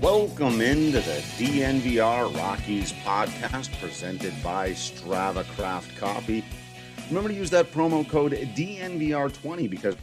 [0.00, 6.42] Welcome into the DNVR Rockies podcast presented by Strava Craft Coffee.
[7.08, 9.96] Remember to use that promo code DNVR20 because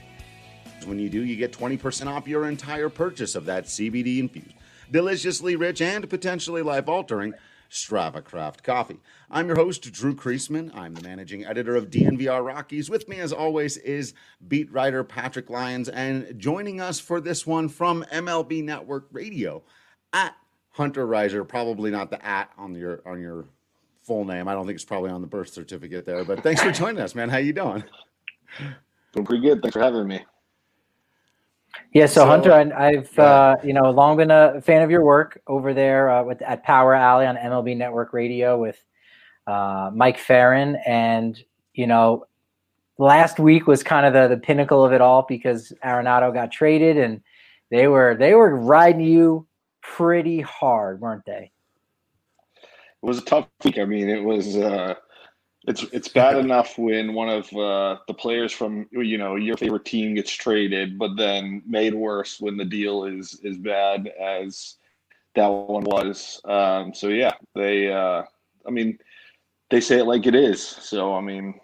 [0.85, 4.53] when you do, you get 20% off your entire purchase of that CBD infused,
[4.91, 7.33] deliciously rich, and potentially life altering
[7.71, 8.99] Strava Craft Coffee.
[9.31, 10.75] I'm your host, Drew Creasman.
[10.75, 12.88] I'm the managing editor of DNVR Rockies.
[12.88, 14.13] With me, as always, is
[14.47, 19.63] beat writer Patrick Lyons, and joining us for this one from MLB Network Radio
[20.13, 20.36] at
[20.72, 21.47] Hunter Reiser.
[21.47, 23.45] Probably not the at on your on your
[24.03, 24.47] full name.
[24.47, 26.23] I don't think it's probably on the birth certificate there.
[26.23, 27.30] But thanks for joining us, man.
[27.30, 27.83] How you doing?
[29.13, 29.61] Doing pretty good.
[29.61, 30.25] Thanks for having me.
[31.94, 35.03] Yeah, so, so Hunter, I, have uh, you know long been a fan of your
[35.03, 38.78] work over there uh, with at Power Alley on MLB Network Radio with
[39.47, 41.41] uh, Mike Ferrin, and
[41.73, 42.25] you know
[42.97, 46.97] last week was kind of the the pinnacle of it all because Arenado got traded,
[46.97, 47.22] and
[47.72, 49.47] they were they were riding you
[49.95, 51.52] pretty hard, weren't they?
[52.57, 53.80] It was a tough week.
[53.80, 54.55] I mean, it was.
[54.55, 54.95] Uh,
[55.67, 59.85] it's it's bad enough when one of uh, the players from you know your favorite
[59.85, 64.75] team gets traded, but then made worse when the deal is as bad as
[65.35, 66.41] that one was.
[66.45, 67.91] Um, so yeah, they.
[67.91, 68.23] Uh,
[68.66, 68.99] I mean,
[69.69, 70.61] they say it like it is.
[70.61, 71.59] So I mean,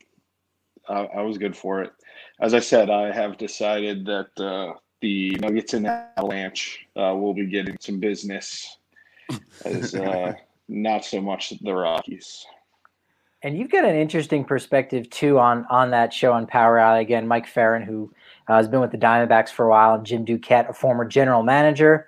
[0.88, 1.92] I, I was good for it.
[2.40, 7.46] As I said, I have decided that uh, the Nuggets and Avalanche uh, will be
[7.46, 8.78] getting some business,
[9.66, 10.34] as uh,
[10.70, 12.46] not so much the Rockies.
[13.44, 17.02] And you've got an interesting perspective too on on that show on Power Alley.
[17.02, 18.14] Again, Mike Ferrin, who
[18.48, 21.44] uh, has been with the Diamondbacks for a while, and Jim Duquette, a former general
[21.44, 22.08] manager.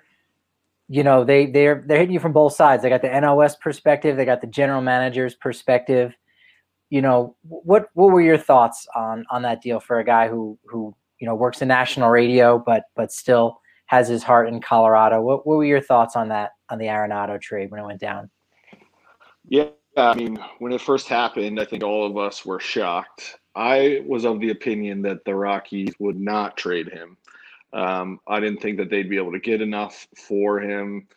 [0.88, 2.82] You know, they they're they're hitting you from both sides.
[2.82, 6.14] They got the NOS perspective, they got the general manager's perspective.
[6.88, 10.58] You know, what what were your thoughts on on that deal for a guy who
[10.64, 15.22] who you know works in national radio, but but still has his heart in Colorado.
[15.22, 18.30] What, what were your thoughts on that on the Arenado trade when it went down?
[19.48, 23.38] Yeah, I mean, when it first happened, I think all of us were shocked.
[23.54, 27.16] I was of the opinion that the Rockies would not trade him.
[27.72, 31.08] Um, I didn't think that they'd be able to get enough for him.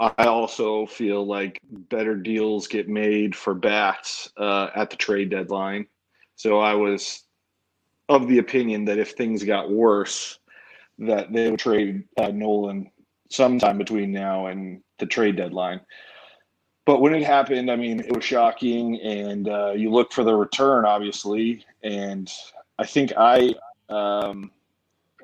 [0.00, 5.86] I also feel like better deals get made for bats uh, at the trade deadline.
[6.36, 7.23] So I was
[8.08, 10.38] of the opinion that if things got worse,
[10.98, 12.90] that they would trade uh, Nolan
[13.30, 15.80] sometime between now and the trade deadline.
[16.86, 20.34] But when it happened, I mean, it was shocking, and uh, you look for the
[20.34, 21.64] return, obviously.
[21.82, 22.30] And
[22.78, 23.54] I think I
[23.88, 24.50] um,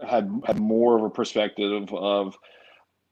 [0.06, 2.36] had had more of a perspective of,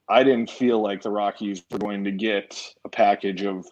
[0.09, 3.67] I didn't feel like the Rockies were going to get a package of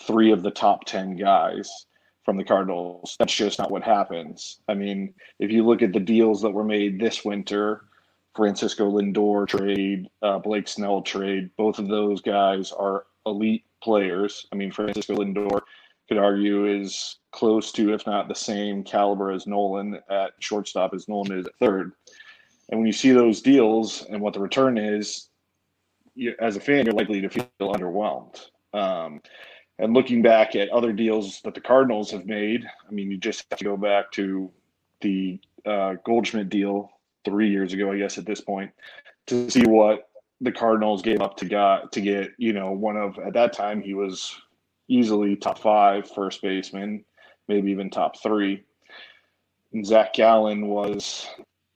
[0.00, 1.86] three of the top ten guys
[2.30, 3.16] from the Cardinals.
[3.18, 4.60] That's just not what happens.
[4.68, 7.86] I mean, if you look at the deals that were made this winter,
[8.36, 14.46] Francisco Lindor trade, uh, Blake Snell trade, both of those guys are elite players.
[14.52, 15.60] I mean, Francisco Lindor
[16.08, 21.08] could argue is close to, if not the same caliber as Nolan at shortstop as
[21.08, 21.94] Nolan is at third.
[22.68, 25.30] And when you see those deals and what the return is,
[26.14, 28.40] you, as a fan, you're likely to feel underwhelmed.
[28.72, 29.20] Um,
[29.80, 33.46] and looking back at other deals that the Cardinals have made, I mean, you just
[33.50, 34.50] have to go back to
[35.00, 36.90] the uh, Goldschmidt deal
[37.24, 38.70] three years ago, I guess, at this point,
[39.28, 40.10] to see what
[40.42, 43.80] the Cardinals gave up to got to get, you know, one of at that time
[43.80, 44.34] he was
[44.88, 47.04] easily top five first baseman,
[47.48, 48.62] maybe even top three.
[49.72, 51.26] And Zach Gallen was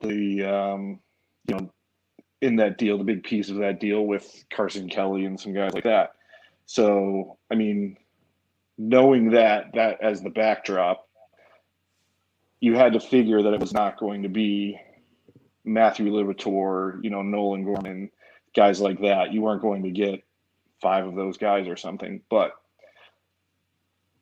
[0.00, 1.00] the um,
[1.49, 1.71] you know
[2.43, 5.73] in that deal, the big piece of that deal with Carson Kelly and some guys
[5.73, 6.11] like that.
[6.66, 7.96] So, I mean,
[8.78, 11.08] knowing that that as the backdrop,
[12.61, 14.78] you had to figure that it was not going to be
[15.64, 18.11] Matthew Liberatore, you know, Nolan Gorman,
[18.55, 19.32] guys like that.
[19.32, 20.22] You weren't going to get
[20.81, 22.52] five of those guys or something, but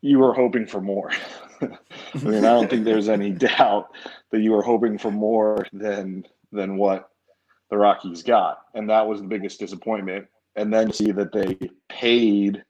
[0.01, 1.13] you were hoping for more.
[1.61, 3.91] I mean, I don't think there's any doubt
[4.31, 7.11] that you were hoping for more than than what
[7.71, 10.27] the Rockies got, and that was the biggest disappointment
[10.57, 11.59] and then see that they
[11.89, 12.63] paid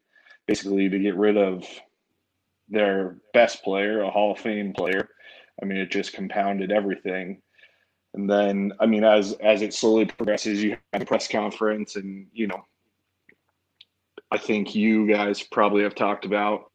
[0.47, 1.67] basically to get rid of
[2.69, 5.09] their best player, a Hall of Fame player.
[5.61, 7.41] I mean, it just compounded everything.
[8.15, 12.27] And then, I mean, as as it slowly progresses, you have a press conference, and
[12.33, 12.65] you know,
[14.31, 16.71] I think you guys probably have talked about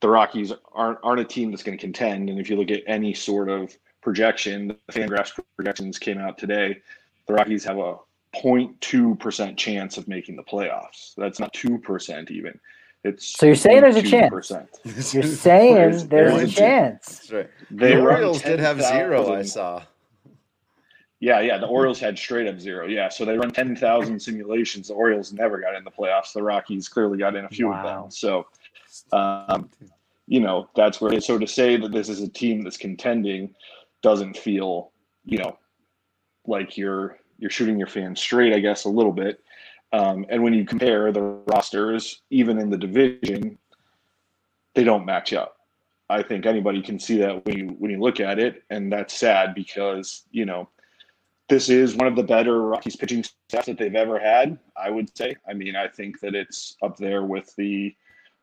[0.00, 2.30] the Rockies aren't aren't a team that's going to contend.
[2.30, 6.78] And if you look at any sort of projection, the Fangraphs projections came out today.
[7.26, 7.96] The Rockies have a
[8.34, 11.14] 0.2 percent chance of making the playoffs.
[11.16, 12.58] That's not two percent even.
[13.04, 14.50] It's so you're saying there's a chance.
[15.14, 17.06] You're saying there's, there's a chance.
[17.06, 17.50] That's right.
[17.70, 19.34] They the Orioles 10, did have 0, zero.
[19.34, 19.82] I saw.
[21.20, 21.58] Yeah, yeah.
[21.58, 22.86] The Orioles had straight up zero.
[22.86, 24.88] Yeah, so they run ten thousand simulations.
[24.88, 26.32] The Orioles never got in the playoffs.
[26.32, 27.78] The Rockies clearly got in a few wow.
[27.78, 28.10] of them.
[28.10, 28.46] So,
[29.12, 29.70] um,
[30.26, 31.18] you know, that's where.
[31.20, 33.54] So to say that this is a team that's contending
[34.02, 34.90] doesn't feel,
[35.24, 35.58] you know,
[36.46, 38.52] like you're you're shooting your fans straight.
[38.52, 39.42] I guess a little bit.
[39.92, 43.58] Um, and when you compare the rosters, even in the division,
[44.74, 45.56] they don't match up.
[46.08, 49.14] I think anybody can see that when you when you look at it, and that's
[49.14, 50.68] sad because you know
[51.48, 54.58] this is one of the better Rockies pitching staffs that they've ever had.
[54.76, 55.36] I would say.
[55.48, 57.94] I mean, I think that it's up there with the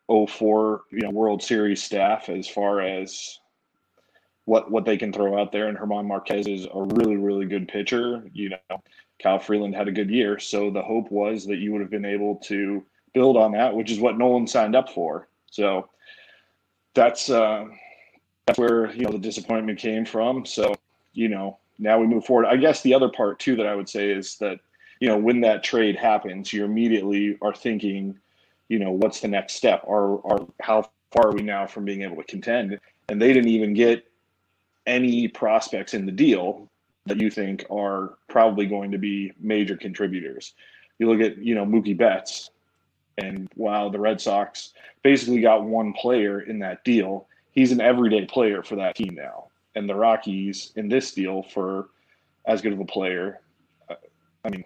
[0.09, 3.39] 04 you know World Series staff as far as
[4.45, 5.67] what what they can throw out there.
[5.67, 8.23] And Germán Márquez is a really really good pitcher.
[8.33, 8.81] You know,
[9.21, 12.05] Kyle Freeland had a good year, so the hope was that you would have been
[12.05, 15.27] able to build on that, which is what Nolan signed up for.
[15.51, 15.89] So
[16.93, 17.65] that's uh,
[18.45, 20.45] that's where you know the disappointment came from.
[20.45, 20.73] So
[21.13, 22.47] you know now we move forward.
[22.47, 24.59] I guess the other part too that I would say is that
[24.99, 28.17] you know when that trade happens, you immediately are thinking,
[28.67, 29.83] you know, what's the next step?
[29.87, 32.79] Are are how far are we now from being able to contend?
[33.09, 34.05] And they didn't even get
[34.85, 36.69] any prospects in the deal
[37.05, 40.53] that you think are probably going to be major contributors.
[40.99, 42.51] You look at you know Mookie Betts,
[43.17, 48.25] and while the Red Sox basically got one player in that deal, he's an everyday
[48.25, 51.89] player for that team now and the Rockies in this deal for
[52.45, 53.41] as good of a player.
[53.89, 53.95] Uh,
[54.43, 54.63] I mean,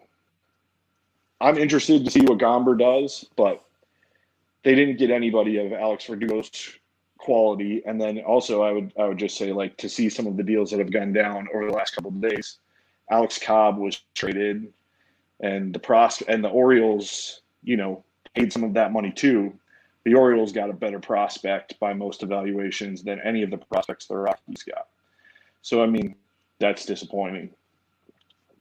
[1.40, 3.64] I'm interested to see what Gomber does, but
[4.64, 6.50] they didn't get anybody of Alex Verdugo's
[7.28, 7.84] quality.
[7.86, 10.44] And then also, I would I would just say like to see some of the
[10.44, 12.60] deals that have gone down over the last couple of days.
[13.12, 14.72] Alex Cobb was traded,
[15.42, 18.02] and the pros and the Orioles, you know,
[18.34, 19.54] paid some of that money too.
[20.06, 24.16] The Orioles got a better prospect by most evaluations than any of the prospects the
[24.16, 24.88] Rockies got.
[25.64, 26.16] So I mean,
[26.60, 27.50] that's disappointing.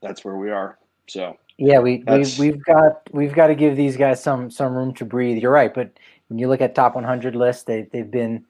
[0.03, 0.77] That's where we are.
[1.07, 4.93] So yeah, we we've, we've got we've got to give these guys some some room
[4.95, 5.41] to breathe.
[5.41, 5.93] You're right, but
[6.27, 8.45] when you look at top 100 lists, they they've been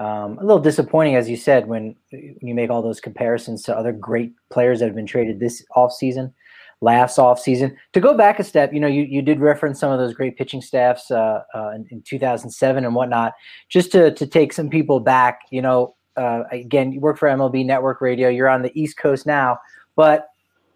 [0.00, 3.92] um, a little disappointing, as you said, when, you make all those comparisons to other
[3.92, 6.32] great players that have been traded this offseason,
[6.80, 7.76] last offseason.
[7.92, 10.38] To go back a step, you know, you, you did reference some of those great
[10.38, 13.34] pitching staffs uh, uh, in, in 2007 and whatnot.
[13.68, 17.66] Just to, to take some people back, you know, uh, again, you work for MLB
[17.66, 18.30] Network Radio.
[18.30, 19.58] You're on the East Coast now,
[19.96, 20.30] but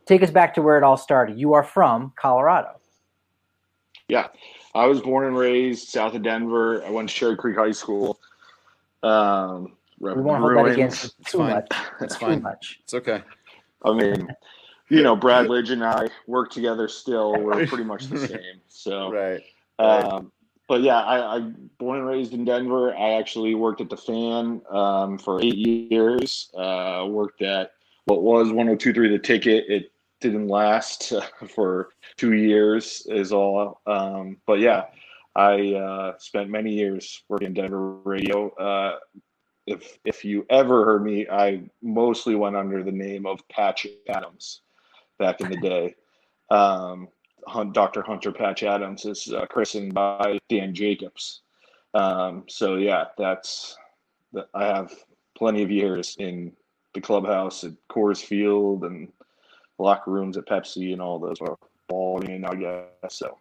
[0.05, 1.39] take us back to where it all started.
[1.39, 2.79] You are from Colorado.
[4.07, 4.27] Yeah,
[4.75, 6.85] I was born and raised south of Denver.
[6.85, 8.21] I went to Cherry Creek High School.
[9.05, 11.51] Um, we won't hold that against too fine.
[11.51, 11.69] much.
[12.01, 12.39] That's fine.
[12.39, 12.81] Too much.
[12.83, 13.23] It's okay.
[13.85, 14.29] I mean,
[14.89, 17.41] you know, Brad Lidge and I work together still.
[17.41, 18.61] We're pretty much the same.
[18.69, 19.43] So, right.
[19.79, 20.33] Um,
[20.69, 21.41] but yeah, I, I
[21.79, 22.95] born and raised in Denver.
[22.95, 26.51] I actually worked at the fan um, for eight years.
[26.57, 27.73] Uh, worked at
[28.07, 29.65] what was 1023 the ticket.
[29.69, 31.13] It didn't last
[31.55, 33.81] for two years is all.
[33.87, 34.85] Um, but yeah,
[35.37, 38.51] I uh, spent many years working in Denver radio.
[38.51, 38.99] Uh,
[39.67, 44.61] if if you ever heard me, I mostly went under the name of Patch Adams
[45.19, 45.95] back in the day.
[46.51, 47.09] Um,
[47.73, 48.03] Dr.
[48.03, 51.43] Hunter Patch Adams is uh, christened by Dan Jacobs.
[51.95, 53.77] Um, so yeah, that's
[54.55, 54.93] I have
[55.37, 56.53] plenty of years in
[56.95, 59.13] the clubhouse at Coors Field and
[59.79, 61.57] locker rooms at Pepsi and all those are
[61.89, 63.17] ball in, I guess.
[63.17, 63.39] So.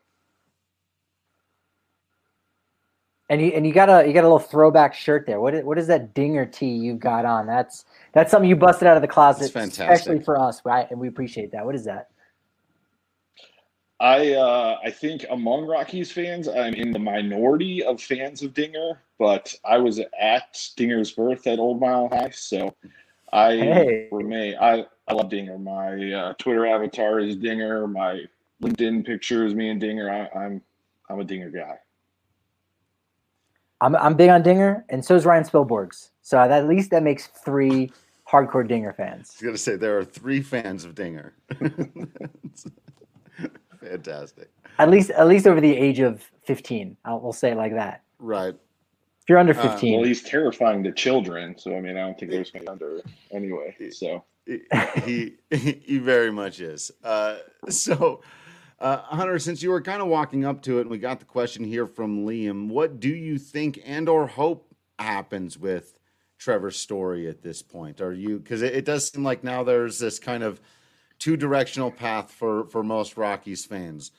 [3.29, 5.39] And you and you got a you got a little throwback shirt there.
[5.39, 7.47] What is, what is that dinger tee you've got on?
[7.47, 10.61] That's that's something you busted out of the closet, especially for us.
[10.65, 11.65] Right, and we appreciate that.
[11.65, 12.09] What is that?
[14.03, 19.01] I uh, I think among Rockies fans, I'm in the minority of fans of Dinger,
[19.17, 22.75] but I was at Dinger's birth at Old Mile High, so
[23.31, 24.09] I hey.
[24.11, 24.57] remain.
[24.59, 25.57] I I love Dinger.
[25.57, 27.87] My uh, Twitter avatar is Dinger.
[27.87, 28.25] My
[28.61, 30.09] LinkedIn picture is me and Dinger.
[30.09, 30.61] I, I'm
[31.09, 31.77] I'm a Dinger guy.
[33.83, 36.11] I'm I'm big on Dinger, and so is Ryan Spilborghs.
[36.21, 37.91] So that, at least that makes three
[38.25, 39.31] hardcore Dinger fans.
[39.31, 41.33] I was gonna say there are three fans of Dinger.
[43.81, 44.49] Fantastic.
[44.79, 48.03] At least, at least over the age of fifteen, I'll, we'll say it like that.
[48.19, 48.55] Right.
[49.21, 49.69] If you're under 15.
[49.69, 51.57] Uh, well, he's terrifying to children.
[51.57, 53.73] So, I mean, I don't think there's going to under anyway.
[53.89, 54.25] So,
[55.05, 56.91] he, he very much is.
[57.05, 57.37] Uh,
[57.69, 58.19] so,
[58.83, 61.25] uh, Hunter, since you were kind of walking up to it, and we got the
[61.25, 65.97] question here from Liam, what do you think and or hope happens with
[66.37, 68.01] Trevor's Story at this point?
[68.01, 70.59] Are you because it, it does seem like now there's this kind of
[71.17, 74.11] two directional path for for most Rockies fans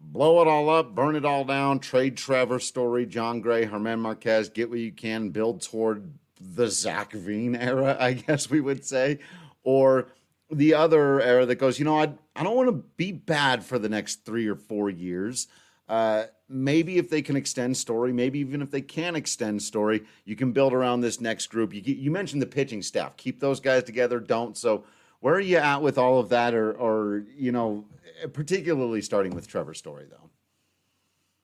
[0.00, 4.52] blow it all up, burn it all down, trade Trevor Story, Jon Gray, Germán Márquez,
[4.52, 9.18] get what you can, build toward the Zach Veen era, I guess we would say,
[9.64, 10.08] or
[10.50, 13.78] the other era that goes, you know, I I don't want to be bad for
[13.78, 15.48] the next three or four years.
[15.88, 20.36] Uh, maybe if they can extend story, maybe even if they can extend story, you
[20.36, 21.74] can build around this next group.
[21.74, 24.20] You you mentioned the pitching staff, keep those guys together.
[24.20, 24.84] Don't so.
[25.20, 27.86] Where are you at with all of that, or or you know,
[28.32, 30.30] particularly starting with Trevor Story, though.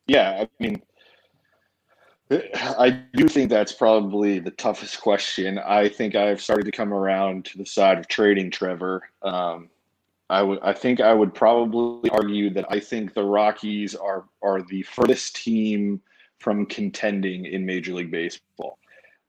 [0.06, 0.82] Yeah, I mean,
[2.52, 5.58] I do think that's probably the toughest question.
[5.58, 9.08] I think I've started to come around to the side of trading Trevor.
[9.22, 9.68] Um,
[10.30, 14.62] I would, I think I would probably argue that I think the Rockies are are
[14.62, 16.00] the furthest team
[16.38, 18.78] from contending in Major League Baseball.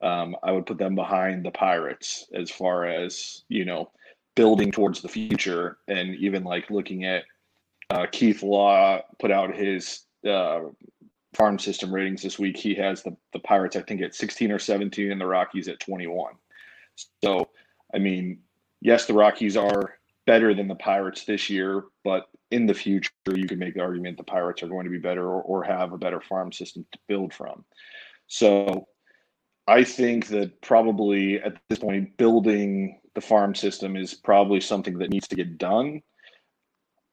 [0.02, 3.92] Um, I would put them behind the Pirates as far as you know
[4.36, 7.24] building towards the future and even like looking at
[7.90, 10.62] uh, Keith Law put out his uh,
[11.36, 12.58] farm system ratings this week.
[12.58, 15.80] He has the, the Pirates, I think, at 16 or 17, and the Rockies at
[15.80, 16.34] 21.
[17.24, 17.50] So,
[17.94, 18.40] I mean,
[18.82, 23.48] yes, the Rockies are better than the Pirates this year, but in the future, you
[23.48, 25.98] can make the argument the Pirates are going to be better or, or have a
[25.98, 27.66] better farm system to build from.
[28.28, 28.88] So,
[29.68, 35.10] I think that probably at this point, building the farm system is probably something that
[35.10, 36.02] needs to get done.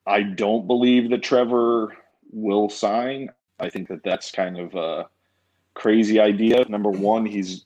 [0.07, 1.97] I don't believe that Trevor
[2.33, 3.31] will sign.
[3.61, 5.09] I think that that's kind of a
[5.75, 6.65] crazy idea.
[6.69, 7.65] Number one, he's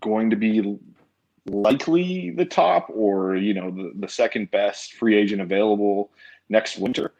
[0.00, 0.78] going to be
[1.46, 6.10] likely the top or you know the, the second best free agent available
[6.48, 7.14] next winter.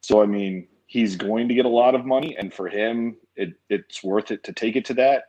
[0.00, 3.54] So I mean, he's going to get a lot of money, and for him, it,
[3.68, 5.24] it's worth it to take it to that.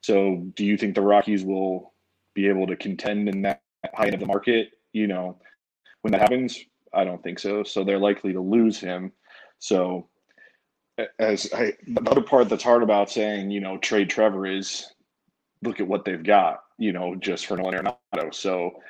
[0.00, 1.92] So, do you think the Rockies will
[2.34, 3.62] be able to contend in that
[3.94, 4.72] high end of the market?
[4.92, 5.38] You know,
[6.02, 6.58] when that happens,
[6.92, 7.64] I don't think so.
[7.64, 9.12] So they're likely to lose him.
[9.58, 10.08] So
[11.18, 14.92] as I, the other part that's hard about saying, you know, trade Trevor is
[15.62, 18.32] look at what they've got, you know, just for Nolan Arenado.
[18.34, 18.80] So,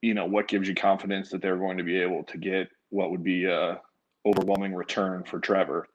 [0.00, 3.10] you know, what gives you confidence that they're going to be able to get what
[3.10, 3.80] would be a
[4.24, 5.88] overwhelming return for Trevor?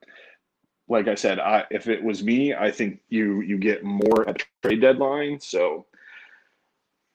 [0.88, 4.43] Like I said, I if it was me, I think you you get more at
[4.62, 5.39] trade deadline.
[5.39, 5.86] So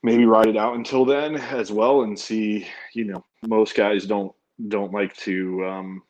[0.02, 4.32] maybe ride it out until then as well and see, you know, most guys don't
[4.68, 6.02] don't like to um,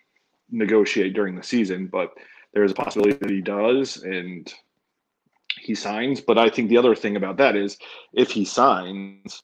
[0.51, 2.13] negotiate during the season, but
[2.53, 4.53] there's a possibility that he does and
[5.61, 6.21] he signs.
[6.21, 7.77] But I think the other thing about that is
[8.13, 9.43] if he signs,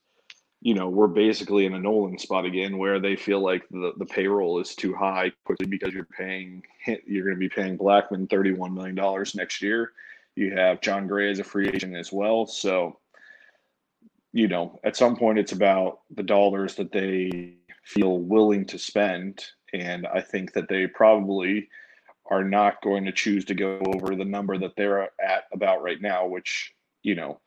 [0.61, 4.05] you know, we're basically in a Nolan spot again where they feel like the, the
[4.05, 6.63] payroll is too high quickly because you're paying
[7.05, 9.91] you're going to be paying Blackmon $31 million next year.
[10.35, 12.47] You have Jon Gray as a free agent as well.
[12.47, 12.97] So,
[14.31, 19.45] you know, at some point it's about the dollars that they feel willing to spend.
[19.73, 21.69] And I think that they probably
[22.29, 26.01] are not going to choose to go over the number that they're at about right
[26.01, 27.39] now, which, you know,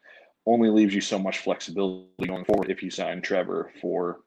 [0.47, 4.21] only leaves you so much flexibility going forward if you sign Trevor for,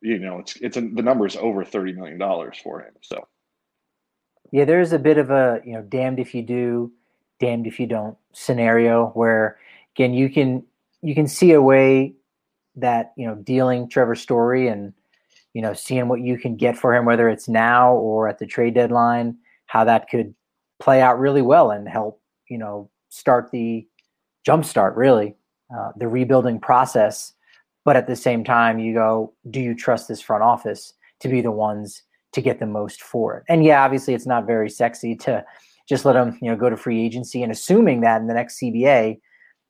[0.00, 2.94] you know, it's it's a, the number is over thirty million dollars for him.
[3.02, 3.28] So,
[4.50, 6.92] yeah, there's a bit of a you know, damned if you do,
[7.38, 9.58] damned if you don't scenario where
[9.94, 10.64] again you can
[11.02, 12.14] you can see a way
[12.76, 14.92] that you know dealing Trevor Story and
[15.54, 18.46] you know, seeing what you can get for him, whether it's now or at the
[18.46, 20.34] trade deadline, how that could
[20.78, 23.86] play out really well and help, you know, start the
[24.46, 25.36] jumpstart really
[25.76, 27.32] uh, the rebuilding process.
[27.84, 31.40] But at the same time, you go, do you trust this front office to be
[31.40, 32.02] the ones
[32.32, 33.44] to get the most for it?
[33.48, 35.44] And yeah, obviously, it's not very sexy to
[35.88, 38.60] just let them, you know, go to free agency and assuming that in the next
[38.60, 39.20] CBA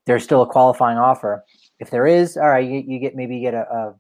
[0.07, 1.45] there's still a qualifying offer.
[1.79, 3.95] If there is, all right, you, you get maybe you get a, a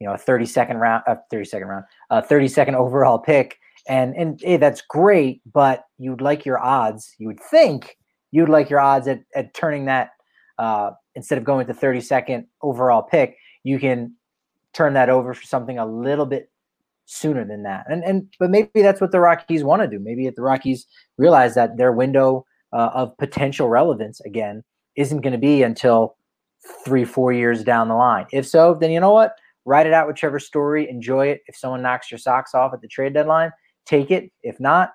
[0.00, 3.58] you know, a 30 second round, a 30 second round, a 30 second overall pick.
[3.88, 7.96] And, and hey, that's great, but you'd like your odds, you would think
[8.32, 10.10] you'd like your odds at, at turning that,
[10.58, 14.14] uh, instead of going the 30 second overall pick, you can
[14.72, 16.50] turn that over for something a little bit
[17.06, 17.86] sooner than that.
[17.88, 19.98] And, and, but maybe that's what the Rockies want to do.
[19.98, 20.86] Maybe if the Rockies
[21.16, 24.62] realize that their window uh, of potential relevance again
[24.96, 26.16] isn't going to be until
[26.84, 28.26] three, four years down the line.
[28.32, 29.36] If so, then you know what?
[29.66, 30.88] Write it out whichever story.
[30.88, 31.42] Enjoy it.
[31.48, 33.50] If someone knocks your socks off at the trade deadline,
[33.84, 34.30] take it.
[34.42, 34.92] If not,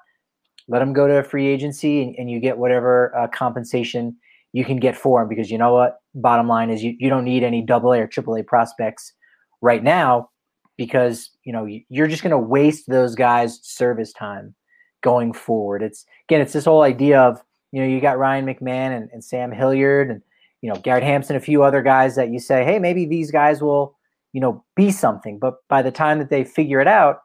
[0.68, 4.16] let them go to a free agency and, and you get whatever uh, compensation
[4.54, 5.98] you can get for them because you know what?
[6.16, 9.14] Bottom line is you, you don't need any double A or triple A prospects
[9.62, 10.30] right now
[10.78, 14.56] because you know you're just going to waste those guys' service time
[15.04, 15.84] going forward.
[15.84, 19.24] It's again, it's this whole idea of you know you got Ryan McMahon and, and
[19.24, 20.22] Sam Hilliard and
[20.62, 23.62] you know Garrett Hampson, a few other guys that you say, hey, maybe these guys
[23.62, 23.98] will
[24.34, 25.40] you know be something.
[25.40, 27.22] But by the time that they figure it out,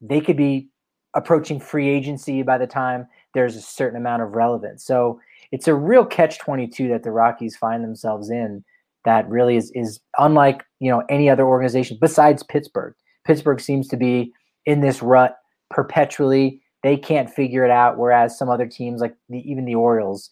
[0.00, 0.68] they could be
[1.14, 4.84] approaching free agency by the time there's a certain amount of relevance.
[4.84, 5.20] So
[5.52, 8.64] it's a real catch 22 that the Rockies find themselves in
[9.04, 12.94] that really is is unlike, you know, any other organization besides Pittsburgh.
[13.24, 14.32] Pittsburgh seems to be
[14.66, 15.36] in this rut
[15.70, 16.60] perpetually.
[16.82, 20.30] They can't figure it out whereas some other teams like the, even the Orioles,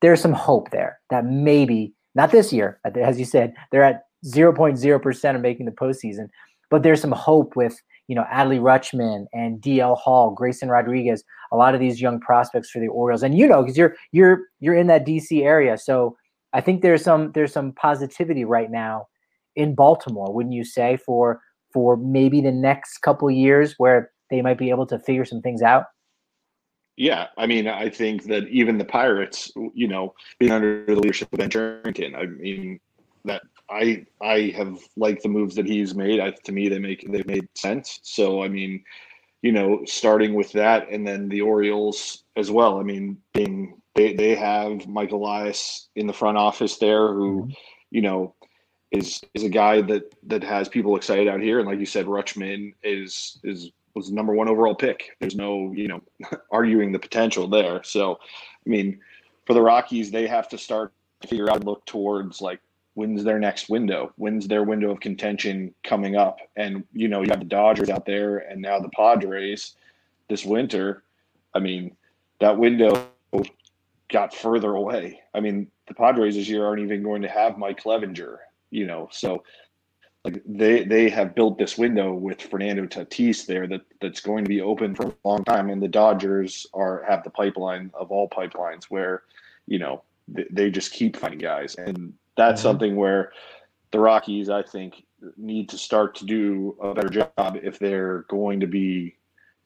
[0.00, 5.34] there's some hope there that maybe not this year, as you said, they're at 0.0%
[5.34, 6.28] of making the postseason,
[6.70, 11.56] but there's some hope with you know, Adley Rutschman and DL Hall, Grayson Rodriguez, a
[11.56, 13.22] lot of these young prospects for the Orioles.
[13.22, 15.78] And you know, because you're you're you're in that DC area.
[15.78, 16.16] So
[16.52, 19.06] I think there's some there's some positivity right now
[19.56, 21.40] in Baltimore, wouldn't you say, for
[21.72, 25.62] for maybe the next couple years where they might be able to figure some things
[25.62, 25.86] out?
[26.96, 31.32] Yeah, I mean, I think that even the Pirates, you know, being under the leadership
[31.32, 32.78] of Ben Cherington, I mean,
[33.24, 36.20] that I I have liked the moves that he's made.
[36.20, 38.00] I, to me, they make they made sense.
[38.02, 38.84] So I mean,
[39.42, 42.78] you know, starting with that, and then the Orioles as well.
[42.78, 47.50] I mean, being they they have Mike Elias in the front office there, who, mm-hmm.
[47.90, 48.34] you know,
[48.90, 51.58] is is a guy that that has people excited out here.
[51.58, 55.16] And like you said, Rutschman is is was the number one overall pick.
[55.20, 56.02] There's no you know
[56.50, 57.82] arguing the potential there.
[57.82, 59.00] So, I mean,
[59.46, 62.60] for the Rockies, they have to start to figure out look towards like
[62.94, 64.12] when's their next window?
[64.16, 66.38] When's their window of contention coming up?
[66.56, 69.76] And you know, you have the Dodgers out there, and now the Padres
[70.28, 71.02] this winter.
[71.54, 71.96] I mean,
[72.40, 73.08] that window
[74.10, 75.20] got further away.
[75.34, 78.38] I mean, the Padres this year aren't even going to have Mike Clevinger.
[78.70, 79.42] You know, so
[80.24, 84.48] like they they have built this window with Fernando Tatis there that that's going to
[84.48, 88.28] be open for a long time, and the Dodgers are have the pipeline of all
[88.28, 89.22] pipelines where
[89.66, 92.68] you know they, they just keep finding guys and that's mm-hmm.
[92.68, 93.32] something where
[93.90, 95.04] the Rockies, I think,
[95.36, 99.16] need to start to do a better job if they're going to be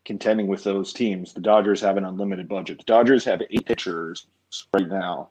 [0.05, 1.33] contending with those teams.
[1.33, 2.79] The Dodgers have an unlimited budget.
[2.79, 4.27] The Dodgers have eight pitchers
[4.73, 5.31] right now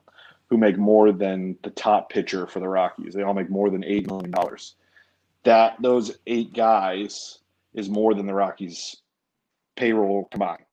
[0.50, 3.14] who make more than the top pitcher for the Rockies.
[3.14, 4.76] They all make more than eight million dollars.
[5.44, 7.40] That those eight guys
[7.74, 8.98] is more than the Rockies
[9.76, 10.64] payroll combined.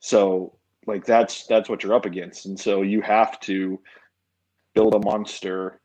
[0.00, 0.54] So
[0.86, 2.46] like that's that's what you're up against.
[2.46, 3.80] And so you have to
[4.74, 5.80] build a monster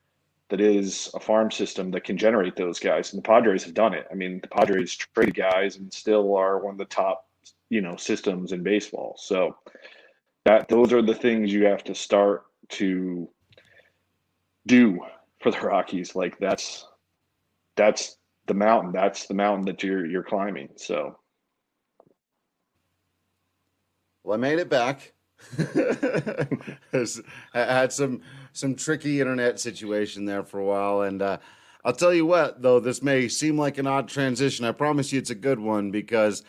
[0.49, 3.11] that is a farm system that can generate those guys.
[3.11, 4.05] And the Padres have done it.
[4.11, 7.27] I mean, the Padres traded guys and still are one of the top,
[7.69, 9.15] you know, systems in baseball.
[9.17, 9.57] So
[10.45, 13.27] that those are the things you have to start to
[14.67, 14.99] do
[15.41, 16.15] for the Rockies.
[16.15, 16.85] Like that's
[17.75, 18.91] that's the mountain.
[18.91, 20.69] That's the mountain that you're you're climbing.
[20.75, 21.17] So
[24.23, 25.12] well, I made it back.
[27.53, 28.21] Had some
[28.53, 31.37] some tricky internet situation there for a while, and uh,
[31.83, 35.19] I'll tell you what, though this may seem like an odd transition, I promise you
[35.19, 36.43] it's a good one because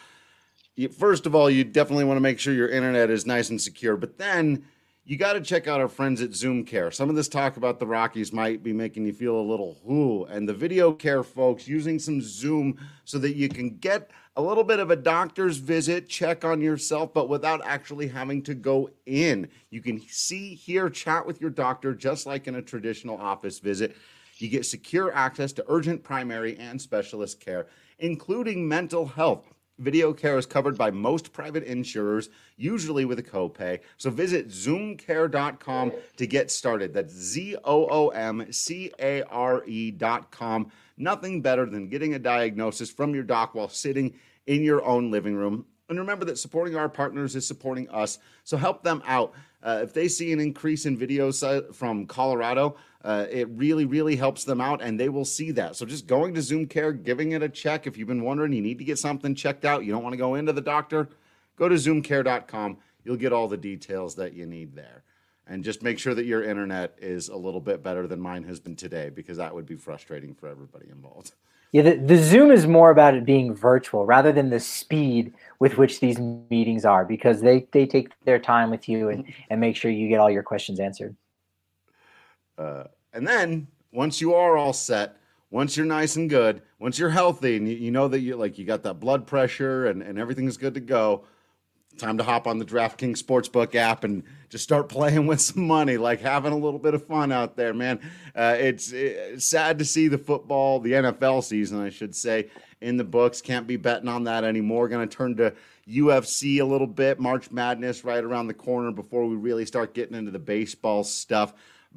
[0.76, 3.60] you, first of all, you definitely want to make sure your internet is nice and
[3.60, 4.64] secure, but then
[5.06, 6.90] you got to check out our friends at Zoom Care.
[6.90, 10.24] Some of this talk about the Rockies might be making you feel a little whoo,
[10.24, 14.64] and the video care folks using some Zoom so that you can get a little
[14.64, 19.46] bit of a doctor's visit, check on yourself, but without actually having to go in.
[19.68, 23.96] You can see, hear, chat with your doctor just like in a traditional office visit.
[24.38, 27.66] You get secure access to urgent primary and specialist care,
[27.98, 29.53] including mental health.
[29.78, 33.80] Video care is covered by most private insurers, usually with a copay.
[33.96, 36.94] So visit zoomcare.com to get started.
[36.94, 40.70] That's Z O O M C A R E.com.
[40.96, 44.14] Nothing better than getting a diagnosis from your doc while sitting
[44.46, 45.66] in your own living room.
[45.88, 48.18] And remember that supporting our partners is supporting us.
[48.44, 49.32] So help them out.
[49.60, 54.44] Uh, if they see an increase in videos from Colorado, uh, it really, really helps
[54.44, 55.76] them out and they will see that.
[55.76, 57.86] So just going to Zoom Care, giving it a check.
[57.86, 60.18] If you've been wondering, you need to get something checked out, you don't want to
[60.18, 61.10] go into the doctor,
[61.56, 62.78] go to zoomcare.com.
[63.04, 65.04] You'll get all the details that you need there.
[65.46, 68.58] And just make sure that your internet is a little bit better than mine has
[68.58, 71.32] been today because that would be frustrating for everybody involved.
[71.72, 75.76] Yeah, the, the Zoom is more about it being virtual rather than the speed with
[75.76, 79.76] which these meetings are because they, they take their time with you and, and make
[79.76, 81.14] sure you get all your questions answered.
[82.58, 85.16] Uh, and then once you are all set,
[85.50, 88.58] once you're nice and good, once you're healthy and you, you know that you like
[88.58, 91.24] you got that blood pressure and, and everything's good to go,
[91.96, 95.96] time to hop on the DraftKings Sportsbook app and just start playing with some money,
[95.96, 98.00] like having a little bit of fun out there, man.
[98.34, 102.96] Uh, it's, it's, sad to see the football, the NFL season, I should say, in
[102.96, 103.40] the books.
[103.40, 104.88] Can't be betting on that anymore.
[104.88, 105.54] Going to turn to
[105.88, 110.16] UFC a little bit, March Madness right around the corner before we really start getting
[110.16, 111.54] into the baseball stuff.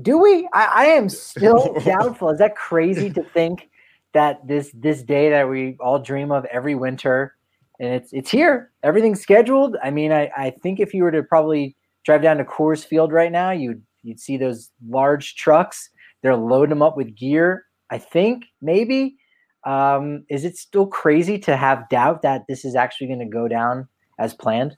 [0.01, 0.49] do we?
[0.53, 2.31] I, I am still doubtful.
[2.31, 3.69] Is that crazy to think
[4.15, 7.35] that this this day that we all dream of every winter.
[7.81, 8.71] And it's it's here.
[8.83, 9.77] Everything's scheduled.
[9.83, 13.13] I mean i i think if you were to probably drive down to coors field
[13.13, 15.91] right now you'd you'd see those large trucks.
[16.23, 19.17] They're loading them up with gear i think maybe.
[19.65, 23.47] Um, is it still crazy to have doubt that this is actually going to go
[23.47, 23.87] down
[24.19, 24.77] as planned?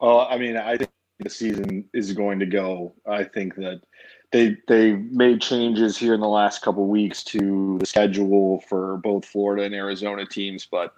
[0.00, 2.94] Well i mean i think the season is going to go.
[3.06, 3.80] I think that
[4.30, 9.24] they they made changes here in the last couple weeks to the schedule for both
[9.24, 10.94] Florida and Arizona teams, but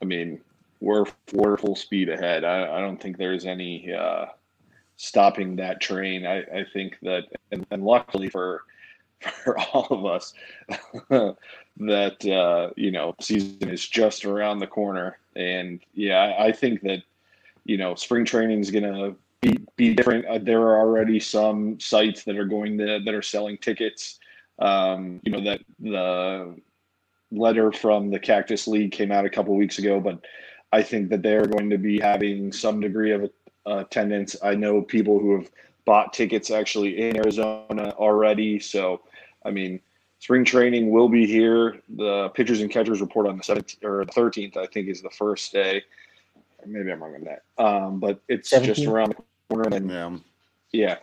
[0.00, 0.40] I mean
[0.80, 2.44] we're we're full speed ahead.
[2.44, 4.26] I, I don't think there's any uh,
[4.96, 6.26] stopping that train.
[6.26, 8.62] I, I think that and, and luckily for
[9.44, 10.34] for all of us
[11.78, 17.02] that uh, you know season is just around the corner, and yeah, I think that
[17.64, 20.26] you know spring training is gonna be, be different.
[20.26, 24.18] Uh, there are already some sites that are going to that are selling tickets.
[24.58, 26.56] Um, you know that the
[27.30, 30.24] letter from the Cactus League came out a couple weeks ago, but
[30.72, 33.30] I think that they're going to be having some degree of
[33.66, 34.36] uh, attendance.
[34.42, 35.50] I know people who have
[35.84, 38.58] bought tickets actually in Arizona already.
[38.58, 39.02] So,
[39.44, 39.80] I mean,
[40.18, 41.80] spring training will be here.
[41.96, 45.52] The pitchers and catchers report on the 17th or 13th, I think, is the first
[45.52, 45.82] day.
[46.66, 47.42] Maybe I'm wrong on that.
[47.62, 48.64] Um, but it's 17th?
[48.64, 49.16] just around the.
[49.50, 50.18] And yeah.
[50.72, 50.96] yeah.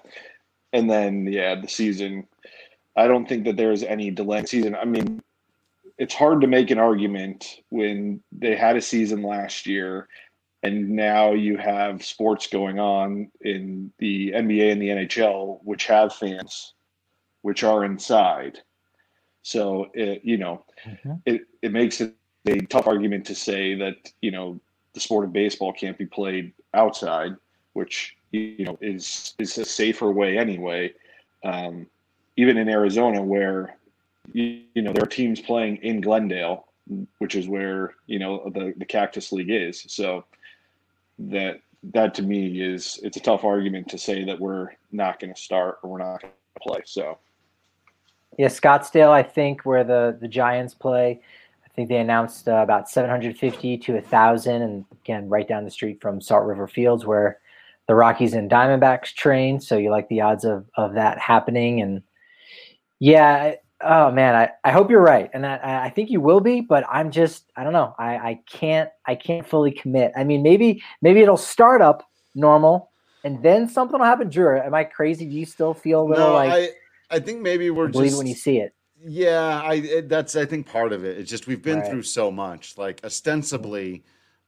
[0.74, 2.28] And then, yeah, the season.
[2.96, 4.76] I don't think that there's any delay season.
[4.76, 5.22] I mean,
[5.98, 10.08] it's hard to make an argument when they had a season last year
[10.64, 16.14] and now you have sports going on in the NBA and the NHL, which have
[16.14, 16.74] fans,
[17.42, 18.60] which are inside.
[19.42, 21.14] So it, you know, mm-hmm.
[21.26, 22.14] it, it makes it
[22.48, 24.60] a tough argument to say that you know
[24.94, 27.36] the sport of baseball can't be played outside,
[27.74, 30.94] which you know is is a safer way anyway.
[31.44, 31.88] Um,
[32.38, 33.76] even in Arizona, where
[34.32, 36.68] you, you know there are teams playing in Glendale,
[37.20, 39.86] which is where you know the the Cactus League is.
[39.88, 40.26] So
[41.20, 45.34] that that to me is it's a tough argument to say that we're not going
[45.34, 46.82] to start or we're not going to play.
[46.86, 47.18] So
[48.38, 51.22] yeah, Scottsdale, I think where the the Giants play.
[51.66, 55.72] I think they announced uh, about 750 to a 1,000, and again, right down the
[55.72, 57.40] street from Salt River Fields, where
[57.92, 59.60] the Rockies and Diamondbacks train.
[59.60, 61.82] So you like the odds of of that happening.
[61.82, 62.02] And
[63.00, 66.62] yeah, oh man, I, I hope you're right, and I, I think you will be.
[66.62, 67.94] But I'm just I don't know.
[68.00, 70.14] I I can't I can't fully commit.
[70.16, 72.92] I mean, maybe maybe it'll start up normal,
[73.26, 74.30] and then something will happen.
[74.30, 75.26] Drew, am I crazy?
[75.26, 76.72] Do you still feel a little no, like?
[77.12, 78.74] I, I think maybe we're just when you see it.
[79.04, 81.18] Yeah, I it, that's I think part of it.
[81.18, 81.90] It's just we've been right.
[81.90, 82.78] through so much.
[82.78, 84.06] Like ostensibly,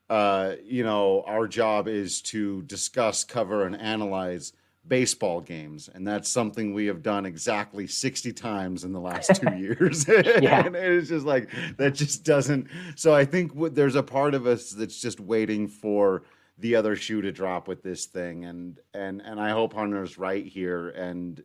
[0.10, 4.54] uh, you know, our job is to discuss, cover, and analyze
[4.86, 9.56] baseball games, and that's something we have done exactly sixty times in the last two
[9.58, 10.06] years.
[10.42, 10.66] yeah.
[10.66, 12.68] and it's just like that just doesn't.
[12.96, 16.24] So I think w- there's a part of us that's just waiting for
[16.58, 20.46] the other shoe to drop with this thing, and and and I hope Hunter's right
[20.46, 21.42] here, and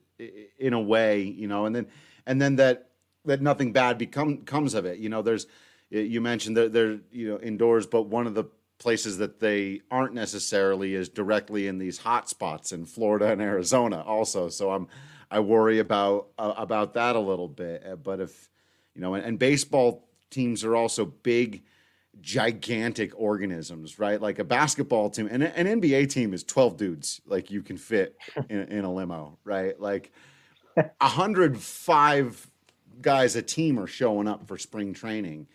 [0.59, 1.87] in a way, you know, and then
[2.27, 2.89] and then that
[3.25, 4.99] that nothing bad become comes of it.
[4.99, 5.47] You know, there's
[5.91, 8.45] you mentioned that they're you know indoors, but one of the
[8.79, 14.03] places that they aren't necessarily is directly in these hot spots in Florida and Arizona
[14.03, 14.49] also.
[14.49, 14.89] So I'm
[15.31, 17.85] I worry about uh, about that a little bit.
[17.87, 18.49] Uh, but if
[18.95, 21.63] you know, and, and, baseball teams are also big,
[22.21, 24.21] gigantic organisms, right?
[24.21, 28.17] Like a basketball team, and an NBA team is 12 dudes, like you can fit
[28.49, 29.79] in, in a limo, right?
[29.79, 30.13] Like
[30.75, 32.51] 105
[33.01, 35.47] guys a team are showing up for spring training,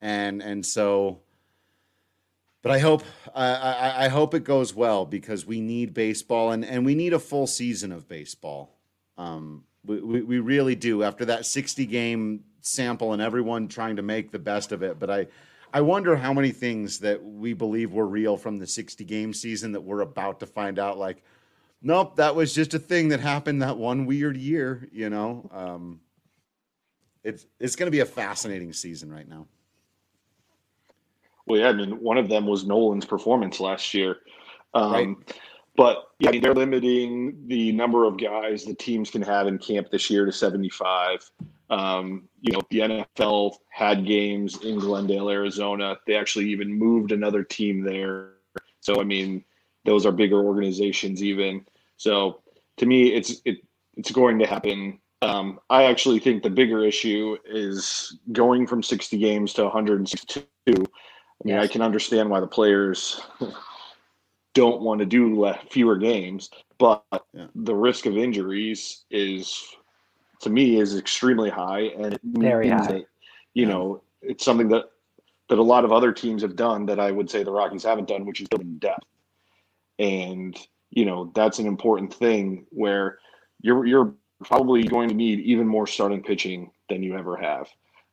[0.00, 1.20] and and so.
[2.60, 6.84] But I hope I, I, hope it goes well because we need baseball and, and
[6.84, 8.74] we need a full season of baseball.
[9.16, 14.02] Um, we, we, we really do after that 60 game sample and everyone trying to
[14.02, 14.98] make the best of it.
[14.98, 15.26] But I,
[15.72, 19.72] I wonder how many things that we believe were real from the 60 game season
[19.72, 21.22] that we're about to find out like,
[21.82, 25.48] nope, that was just a thing that happened that one weird year, you know?
[25.52, 26.00] Um,
[27.22, 29.46] it's, it's going to be a fascinating season right now.
[31.48, 34.18] Well, yeah, I mean, one of them was Nolan's performance last year.
[34.74, 35.34] Um, Right.
[35.78, 39.58] But yeah, I mean, they're limiting the number of guys the teams can have in
[39.58, 41.30] camp this year to 75.
[41.70, 45.96] Um, you know, the NFL had games in Glendale, Arizona.
[46.04, 48.30] They actually even moved another team there.
[48.80, 49.44] So, I mean,
[49.84, 51.64] those are bigger organizations, even.
[51.96, 52.42] So,
[52.78, 53.58] to me, it's it
[53.96, 54.98] it's going to happen.
[55.22, 60.84] Um, I actually think the bigger issue is going from 60 games to 162.
[61.42, 61.64] I mean, Yes.
[61.64, 63.20] I can understand why the players
[64.54, 67.46] don't want to do le- fewer games, but Yeah.
[67.54, 69.62] the risk of injuries is,
[70.40, 72.92] to me, is extremely high, and it Very means high.
[72.94, 73.04] that
[73.54, 74.86] you know it's something that
[75.48, 78.08] that a lot of other teams have done that I would say the Rockies haven't
[78.08, 79.06] done, which is building depth,
[79.98, 80.56] and
[80.90, 83.18] you know that's an important thing where
[83.60, 87.68] you're you're probably going to need even more starting pitching than you ever have.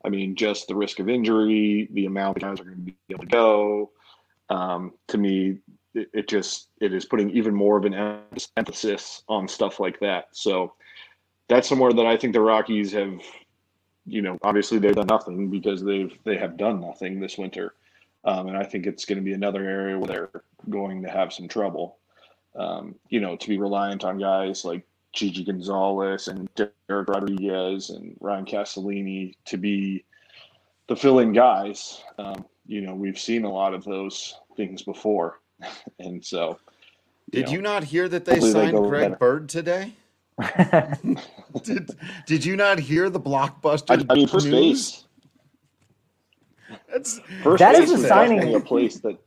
[0.06, 2.96] I mean, just the risk of injury, the amount of guys are going to be
[3.10, 3.91] able to go.
[4.50, 5.58] Um, to me,
[5.96, 8.22] it, it just it is putting even more of an
[8.56, 10.28] emphasis on stuff like that.
[10.32, 10.74] So
[11.48, 13.20] that's somewhere that I think the Rockies have,
[14.06, 17.74] you know, obviously they've done nothing because they've they have done nothing this winter,
[18.24, 21.34] um, and I think it's going to be another area where they're going to have
[21.34, 21.98] some trouble.
[22.56, 24.86] Um, you know, to be reliant on guys like
[25.17, 30.04] Chi Chi Gonzalez and Dereck Rodriguez and Ryan Castellani to be
[30.88, 32.04] the fill-in guys.
[32.19, 35.39] Um, you know, we've seen a lot of those things before,
[35.99, 36.60] and so.
[37.32, 39.15] Did know, you not hear that they hopefully they signed go Greg better.
[39.15, 39.93] Bird today?
[41.63, 41.89] did,
[42.25, 44.91] did you not hear the blockbuster I, I mean, first news?
[44.91, 45.01] base.
[46.91, 48.56] That's First That base is a signing.
[48.56, 49.17] a place that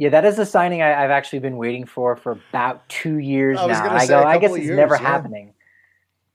[0.00, 3.58] Yeah, that is a signing I, I've actually been waiting for for about two years
[3.58, 3.94] I now.
[3.94, 5.02] I go, I guess it's of never yeah.
[5.02, 5.52] happening.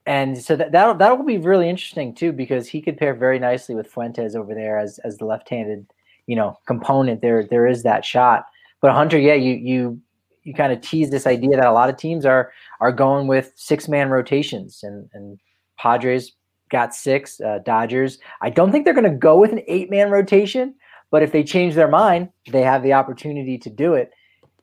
[0.06, 3.74] And so that that'll, that'll be really interesting too because he could pair very nicely
[3.74, 5.84] with Fuentes over there as as the left-handed,
[6.28, 7.22] you know, component.
[7.22, 8.46] There there is that shot.
[8.80, 10.00] But Hunter, yeah, you you
[10.44, 13.52] you kind of tease this idea that a lot of teams are are going with
[13.56, 15.40] six-man rotations and and
[15.76, 16.36] Padres
[16.70, 18.20] got six, uh, Dodgers.
[18.42, 20.76] I don't think they're going to go with an eight-man rotation,
[21.10, 24.10] but if they change their mind, they have the opportunity to do it.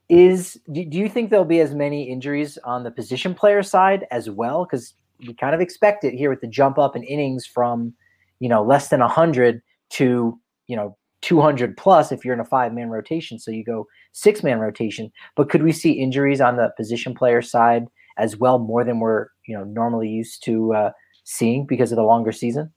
[0.10, 4.30] Is do, you think there'll be as many injuries on the position player side as
[4.30, 4.66] well?
[4.66, 4.94] Because
[5.26, 7.94] we kind of expect it here with the jump up in innings from
[8.40, 12.74] you know less than 100 to you know 200 plus if you're in a five
[12.74, 13.40] man rotation.
[13.40, 15.12] So you go six man rotation.
[15.36, 17.86] But could we see injuries on the position player side
[18.18, 20.92] as well, more than we're you know normally used to uh,
[21.24, 22.72] seeing because of the longer season?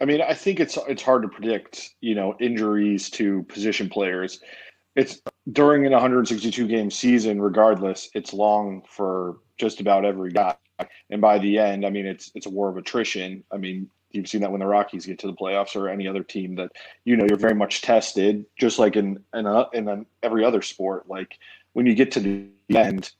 [0.00, 4.40] I mean, I think it's it's hard to predict, you know, injuries to position players.
[4.94, 5.20] It's
[5.52, 10.56] during an 162 game season, regardless, it's long for just about every guy.
[11.10, 13.42] And by the end, I mean it's it's a war of attrition.
[13.50, 16.22] I mean, you've seen that when the Rockies get to the playoffs or any other
[16.22, 16.72] team that
[17.04, 20.60] you know you're very much tested, just like in in, a, in a, every other
[20.60, 21.08] sport.
[21.08, 21.38] Like
[21.72, 23.12] when you get to the end,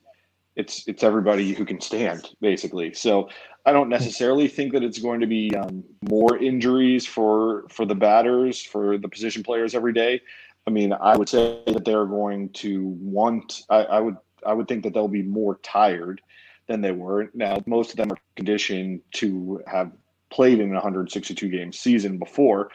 [0.57, 2.93] it's it's everybody who can stand basically.
[2.95, 3.29] So
[3.65, 7.95] I don't necessarily think that it's going to be um, more injuries for for the
[7.95, 10.21] batters for the position players every day.
[10.67, 13.63] I mean, I would say that they're going to want.
[13.69, 16.21] I, I would I would think that they'll be more tired
[16.67, 17.31] than they were.
[17.35, 19.93] Now, most of them are conditioned to have
[20.31, 22.71] played in a 162 game season before,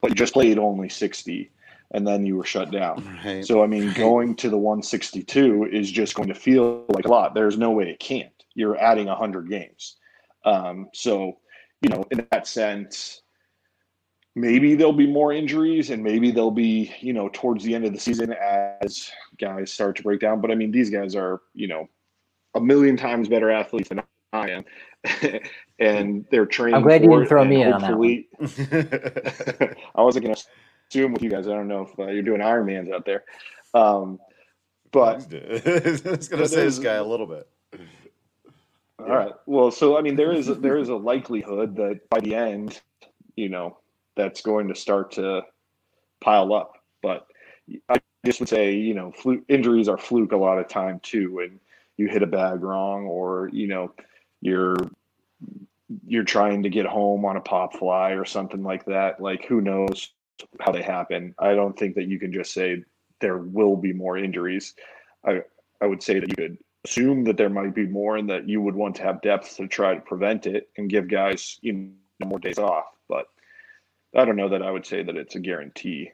[0.00, 1.50] but just played only 60,
[1.92, 3.18] and then you were shut down.
[3.24, 3.44] right.
[3.44, 7.34] So I mean, going to the 162 is just going to feel like a lot.
[7.34, 8.30] There's no way it can't.
[8.54, 9.96] You're adding 100 games.
[10.44, 11.38] Um, so,
[11.82, 13.22] you know, in that sense,
[14.34, 17.92] maybe there'll be more injuries, and maybe there'll be, you know, towards the end of
[17.92, 20.40] the season as guys start to break down.
[20.40, 21.88] But I mean, these guys are, you know,
[22.54, 24.64] a million times better athletes than I am,
[25.78, 26.76] and they're trained.
[26.76, 30.42] I'm glad you didn't throw me in on that I wasn't going to
[30.90, 31.46] assume with you guys.
[31.46, 33.24] I don't know if uh, you're doing Ironmans out there,
[33.74, 34.18] um,
[34.92, 37.48] but it's going to say this guy a little bit.
[38.98, 39.32] all right.
[39.46, 42.80] Well, so I mean, there is there is a likelihood that by the end,
[43.36, 43.78] you know,
[44.16, 45.42] that's going to start to
[46.20, 46.74] pile up.
[47.02, 47.26] But
[47.88, 51.40] I just would say, you know, fluke, injuries are fluke a lot of time too,
[51.40, 51.60] and
[51.96, 53.92] you hit a bag wrong, or you know,
[54.40, 54.76] you're
[56.06, 59.20] you're trying to get home on a pop fly or something like that.
[59.20, 60.10] Like who knows
[60.60, 61.34] how they happen.
[61.38, 62.82] I don't think that you can just say
[63.20, 64.74] there will be more injuries.
[65.24, 65.42] I
[65.80, 68.60] I would say that you could assume that there might be more and that you
[68.60, 72.26] would want to have depth to try to prevent it and give guys you know
[72.26, 72.86] more days off.
[73.08, 73.26] But
[74.14, 76.10] I don't know that I would say that it's a guarantee.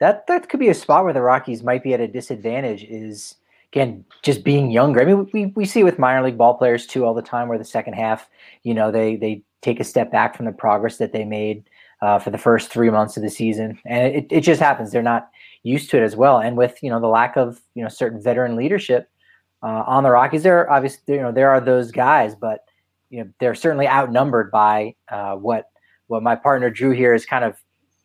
[0.00, 2.84] That that could be a spot where the Rockies might be at a disadvantage.
[2.84, 3.36] Is
[3.72, 5.00] again just being younger.
[5.00, 7.58] I mean, we we see with minor league ball players too all the time, where
[7.58, 8.28] the second half,
[8.62, 11.64] you know, they they take a step back from the progress that they made
[12.02, 14.92] uh, for the first three months of the season, and it, it just happens.
[14.92, 15.28] They're not
[15.62, 18.22] used to it as well, and with you know the lack of you know certain
[18.22, 19.10] veteran leadership
[19.62, 22.60] uh, on the Rockies, there obviously you know there are those guys, but
[23.10, 25.70] you know they're certainly outnumbered by uh, what
[26.08, 27.56] what my partner Drew here has kind of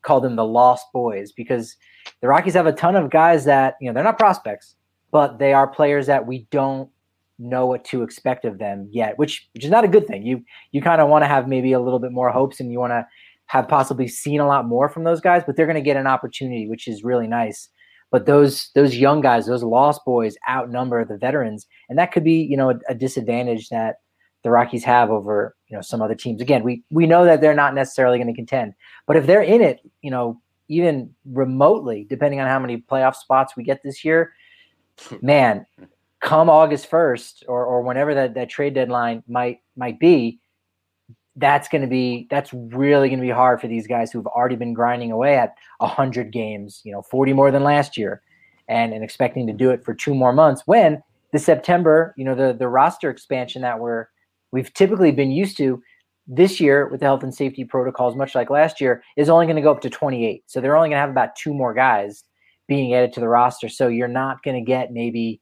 [0.02, 1.76] called them the lost boys because
[2.20, 4.74] the Rockies have a ton of guys that you know they're not prospects,
[5.10, 6.90] but they are players that we don't
[7.38, 10.24] know what to expect of them yet, which which is not a good thing.
[10.24, 12.78] You you kind of want to have maybe a little bit more hopes and you
[12.78, 13.06] want to
[13.52, 16.06] have possibly seen a lot more from those guys, but they're going to get an
[16.06, 17.68] opportunity, which is really nice.
[18.10, 22.42] But those those young guys, those lost boys, outnumber the veterans, and that could be
[22.42, 23.96] you know a, a disadvantage that
[24.42, 26.40] the Rockies have over you know some other teams.
[26.40, 28.72] Again, we we know that they're not necessarily going to contend,
[29.06, 33.54] but if they're in it, you know, even remotely, depending on how many playoff spots
[33.54, 34.32] we get this year,
[35.20, 35.66] man,
[36.20, 40.40] come August first or or whenever that that trade deadline might might be,
[41.36, 44.56] that's going to be that's really going to be hard for these guys who've already
[44.56, 48.22] been grinding away at 100 games you know 40 more than last year
[48.68, 52.34] and and expecting to do it for two more months when the september you know
[52.34, 54.06] the the roster expansion that we're
[54.50, 55.82] we've typically been used to
[56.26, 59.56] this year with the health and safety protocols much like last year is only going
[59.56, 62.24] to go up to 28 so they're only going to have about two more guys
[62.68, 63.68] being added to the roster.
[63.68, 65.40] So you're not going to get maybe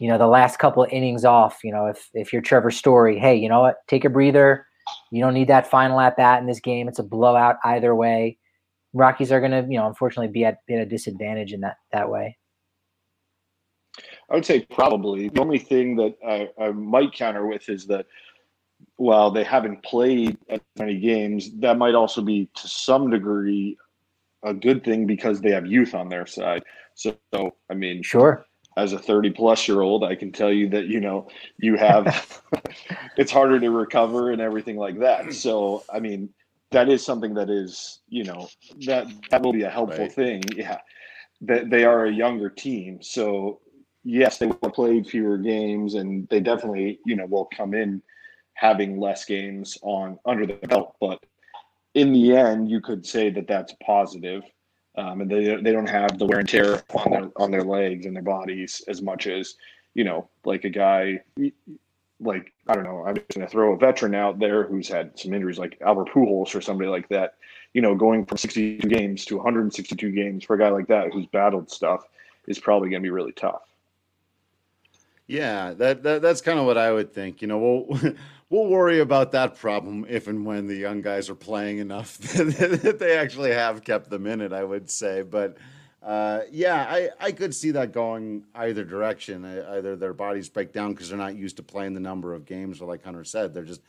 [0.00, 3.18] you know the last couple of innings off you know if if you're trevor story
[3.18, 3.76] hey you know what?
[3.88, 4.66] Take a breather
[5.10, 6.88] you don't need that final at bat in this game.
[6.88, 8.38] It's a blowout either way.
[8.92, 11.76] Rockies are going to, you know, unfortunately be at, be at a disadvantage in that
[11.92, 12.36] that way.
[14.30, 18.06] I would say probably the only thing that I, I might counter with is that
[18.96, 23.76] while they haven't played as many games, that might also be to some degree
[24.42, 26.62] a good thing because they have youth on their side.
[26.94, 27.16] So,
[27.70, 31.00] I mean, sure, as a 30 plus year old, I can tell you that, you
[31.00, 32.42] know, you have,
[33.16, 35.34] it's harder to recover and everything like that.
[35.34, 36.30] So, I mean,
[36.70, 38.48] that is something that is, you know,
[38.86, 40.12] that, that will be a helpful right.
[40.12, 40.42] thing.
[40.56, 40.78] Yeah.
[41.42, 43.02] That they are a younger team.
[43.02, 43.60] So,
[44.04, 48.00] yes, they will play fewer games and they definitely, you know, will come in
[48.54, 50.94] having less games on under the belt.
[51.00, 51.18] But
[51.94, 54.44] in the end, you could say that that's positive
[54.96, 58.06] um, and they they don't have the wear and tear on their on their legs
[58.06, 59.54] and their bodies as much as
[59.94, 61.20] you know, like a guy
[62.22, 63.04] like I don't know.
[63.04, 66.10] I'm just going to throw a veteran out there who's had some injuries, like Albert
[66.10, 67.34] Pujols or somebody like that.
[67.74, 71.26] You know, going from 62 games to 162 games for a guy like that who's
[71.26, 72.06] battled stuff
[72.46, 73.62] is probably going to be really tough.
[75.32, 77.40] Yeah, that, that that's kind of what I would think.
[77.40, 78.14] You know, we'll
[78.50, 82.98] we'll worry about that problem if and when the young guys are playing enough that
[82.98, 84.52] they actually have kept them in it.
[84.52, 85.56] I would say, but
[86.02, 89.46] uh, yeah, I I could see that going either direction.
[89.46, 92.82] Either their bodies break down because they're not used to playing the number of games,
[92.82, 93.80] or like Hunter said, they're just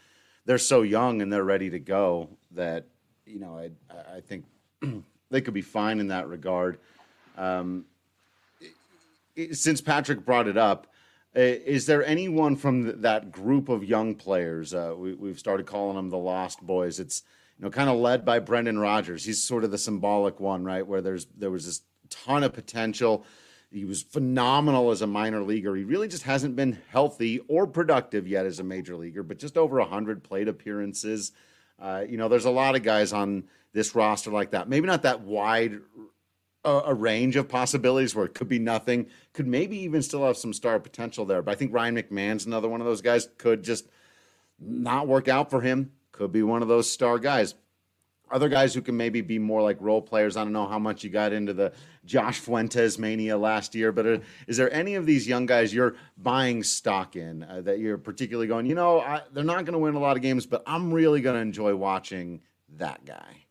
[0.45, 2.85] they're so young and they're ready to go that
[3.25, 4.45] you know I I think
[5.29, 6.79] they could be fine in that regard.
[7.37, 7.83] Um,
[9.51, 10.87] since Patrick brought it up
[11.35, 14.73] is there anyone from that group of young players?
[14.73, 16.99] Uh, we, have started calling them the Lost Boys.
[16.99, 17.23] It's
[17.57, 19.25] you know kind of led by Brendan Rodgers.
[19.25, 20.85] He's sort of the symbolic one, right?
[20.85, 23.25] Where there's there was this ton of potential.
[23.71, 25.75] He was phenomenal as a minor leaguer.
[25.75, 29.57] He really just hasn't been healthy or productive yet as a major leaguer, but just
[29.57, 31.31] over 100 plate appearances.
[31.81, 34.69] Uh, you know, there's a lot of guys on this roster like that.
[34.69, 35.79] Maybe not that wide
[36.65, 40.37] a, a, range of possibilities where it could be nothing, could maybe even still have
[40.37, 41.41] some star potential there.
[41.41, 43.27] But I think Ryan McMahon's another one of those guys.
[43.37, 43.87] Could just
[44.59, 45.91] not work out for him.
[46.11, 47.55] Could be one of those star guys.
[48.31, 50.37] Other guys who can maybe be more like role players.
[50.37, 51.73] I don't know how much you got into the
[52.05, 55.95] Josh Fuentes mania last year, but uh, is there any of these young guys you're
[56.17, 59.79] buying stock in uh, that you're particularly going, you know, I, they're not going to
[59.79, 62.41] win a lot of games, but I'm really going to enjoy watching
[62.77, 63.42] that guy?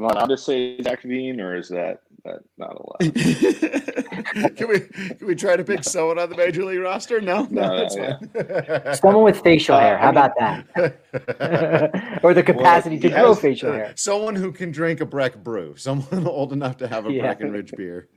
[0.00, 3.14] Am I allowed to say Zach Veen, or is that, that not allowed?
[4.56, 7.20] can we can we try to pick someone on the major league roster?
[7.20, 8.94] No, no, no that's fine.
[8.94, 9.98] Someone with facial hair.
[9.98, 12.20] Uh, How about that?
[12.22, 13.92] or the capacity well, to grow facial uh, hair.
[13.94, 15.76] Someone who can drink a Breck brew.
[15.76, 17.20] Someone old enough to have a yeah.
[17.20, 18.08] Breckenridge beer.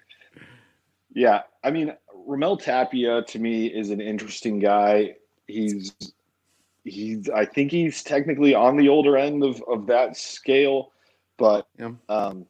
[1.14, 1.94] Yeah, I mean,
[2.26, 5.16] Raimel Tapia to me is an interesting guy.
[5.48, 5.92] He's
[6.86, 10.93] he's I think he's technically on the older end of, of that scale,
[11.44, 11.92] but yeah.
[12.08, 12.46] um,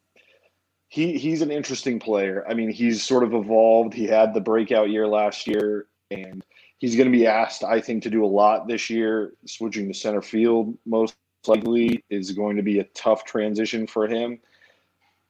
[0.88, 2.46] he he's an interesting player.
[2.48, 3.92] I mean, he's sort of evolved.
[3.92, 6.46] He had the breakout year last year, and
[6.78, 9.34] he's going to be asked, I think, to do a lot this year.
[9.48, 11.16] Switching to center field most
[11.48, 14.40] likely is going to be a tough transition for him,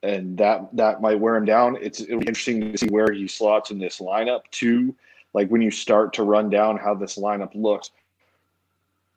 [0.02, 1.78] and that that might wear him down.
[1.82, 4.94] It's it'll be interesting to see where he slots in this lineup too.
[5.34, 7.92] Like when you start to run down how this lineup looks,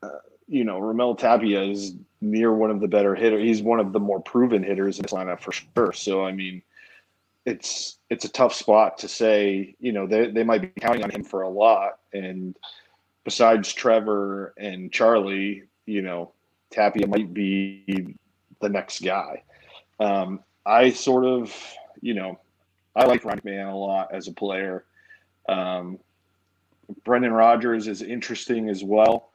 [0.01, 3.43] uh, you know, Raimel Tapia is near one of the better hitters.
[3.43, 5.93] He's one of the more proven hitters in this lineup for sure.
[5.93, 6.61] So I mean,
[7.45, 9.75] it's it's a tough spot to say.
[9.79, 12.55] You know, they they might be counting on him for a lot, and
[13.23, 16.33] besides Trevor and Charlie, you know,
[16.71, 18.15] Tapia might be
[18.59, 19.43] the next guy.
[19.99, 21.55] Um, I sort of,
[22.01, 22.39] you know,
[22.95, 24.85] I like Ryan McMahon a lot as a player.
[25.47, 25.99] Um,
[27.03, 29.31] Brendan Rodgers is interesting as well,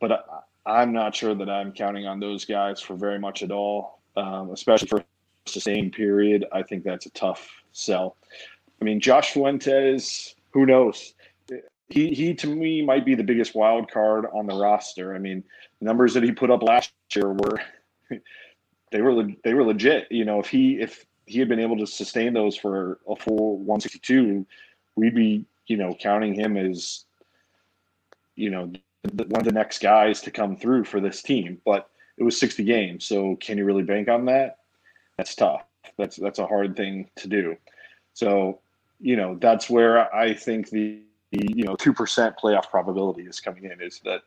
[0.00, 0.26] but
[0.66, 4.00] I, am not sure that I'm counting on those guys for very much at all,
[4.16, 5.04] um, especially for a
[5.46, 6.44] sustained period.
[6.52, 8.16] I think that's a tough sell.
[8.80, 11.14] I mean, Josh Fuentes, who knows?
[11.88, 15.14] He he to me might be the biggest wild card on the roster.
[15.14, 15.44] I mean,
[15.78, 17.60] the numbers that he put up last year were
[18.90, 20.10] they were they were legit.
[20.10, 23.58] You know, if he if he had been able to sustain those for a full
[23.58, 24.44] 162,
[24.96, 27.04] we'd be you know counting him as
[28.34, 28.72] you know
[29.06, 31.60] one of the next guys to come through for this team.
[31.64, 31.88] But
[32.18, 34.58] it was 60 games, so can you really bank on that?
[35.16, 35.64] That's tough.
[35.96, 37.56] That's that's a hard thing to do.
[38.14, 38.60] So,
[39.00, 41.00] you know, that's where I think the,
[41.30, 43.80] the you know two percent playoff probability is coming in.
[43.80, 44.22] Is that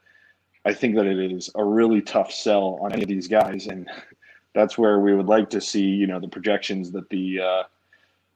[0.66, 3.90] I think that it is a really tough sell on any of these guys, and
[4.56, 7.64] that's where we would like to see you know the projections that the uh,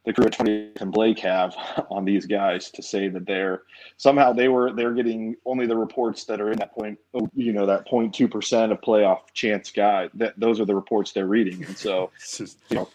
[0.06, 1.56] the crew at 20 and Blake have
[1.90, 3.64] on these guys to say that they're
[3.98, 7.00] somehow they were they're getting only the reports that are in that point
[7.36, 11.28] you know that 0.2 percent of playoff chance guy that those are the reports they're
[11.28, 12.90] reading and so you know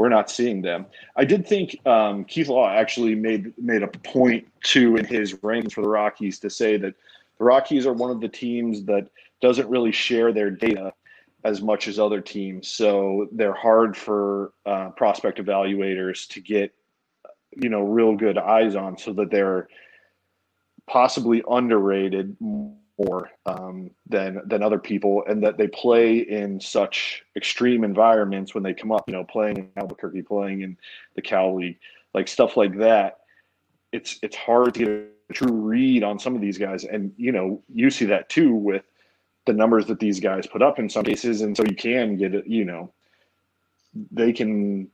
[0.00, 0.86] we're not seeing them.
[1.16, 5.72] I did think um, Keith Law actually made made a point too in his rankings
[5.72, 6.94] for the Rockies to say that
[7.36, 9.08] the Rockies are one of the teams that
[9.42, 10.94] doesn't really share their data
[11.44, 12.68] as much as other teams.
[12.68, 16.74] So they're hard for uh, prospect evaluators to get,
[17.56, 19.68] you know, real good eyes on so that they're
[20.86, 27.84] possibly underrated more um, than than other people, and that they play in such extreme
[27.84, 29.04] environments when they come up.
[29.06, 30.76] You know, playing in Albuquerque, playing in
[31.14, 31.78] the Cal League,
[32.12, 33.20] like stuff like that.
[33.92, 34.88] It's it's hard to get
[35.30, 38.54] a true read on some of these guys, and you know, you see that too
[38.54, 38.84] with
[39.46, 42.34] the numbers that these guys put up in some cases, and so you can get
[42.34, 42.46] it.
[42.46, 42.92] You know,
[44.10, 44.88] they can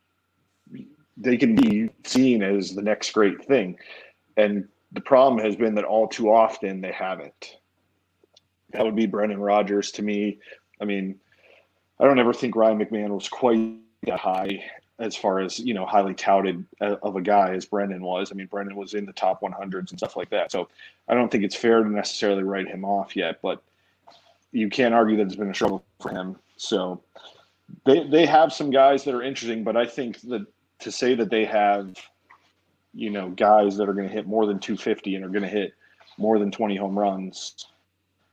[1.16, 3.76] they can be seen as the next great thing,
[4.36, 7.56] and the problem has been that all too often they haven't.
[8.70, 10.38] That would be Brendan Rodgers to me.
[10.80, 11.18] I mean,
[11.98, 14.62] I don't ever think Ryan McMahon was quite that high
[14.98, 18.30] as far as you know highly touted uh, of a guy as Brendan was.
[18.30, 20.52] I mean, Brendan was in the top 100s and stuff like that.
[20.52, 20.68] So
[21.08, 23.62] I don't think it's fair to necessarily write him off yet, but
[24.56, 26.36] you can't argue that it's been a struggle for him.
[26.56, 27.02] So
[27.84, 30.46] they they have some guys that are interesting, but I think that
[30.78, 31.94] to say that they have,
[32.94, 35.48] you know, guys that are going to hit more than 250 and are going to
[35.48, 35.74] hit
[36.16, 37.66] more than 20 home runs,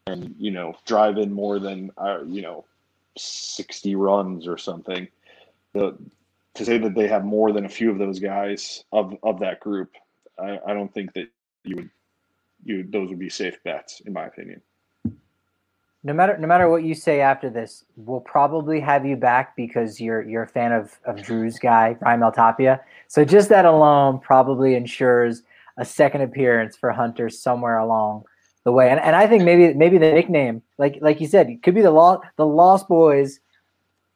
[0.08, 2.64] and you know, drive in more than uh, you know,
[3.18, 5.10] 60 runs or something.
[5.74, 5.98] The
[6.54, 9.60] to say that they have more than a few of those guys of of that
[9.60, 9.92] group,
[10.40, 11.28] I, I don't think that
[11.66, 11.90] you would
[12.64, 14.62] you those would be safe bets in my opinion
[16.04, 20.02] no matter no matter what you say after this, we'll probably have you back because
[20.02, 22.82] you're you're a fan of, of Drew's guy, Raimel Tapia.
[23.08, 25.44] So just that alone probably ensures
[25.78, 28.26] a second appearance for Hunter somewhere along
[28.66, 28.90] the way.
[28.90, 31.92] And and I think maybe maybe the nickname, like like you said, could be the
[31.92, 33.40] law the Lost Boys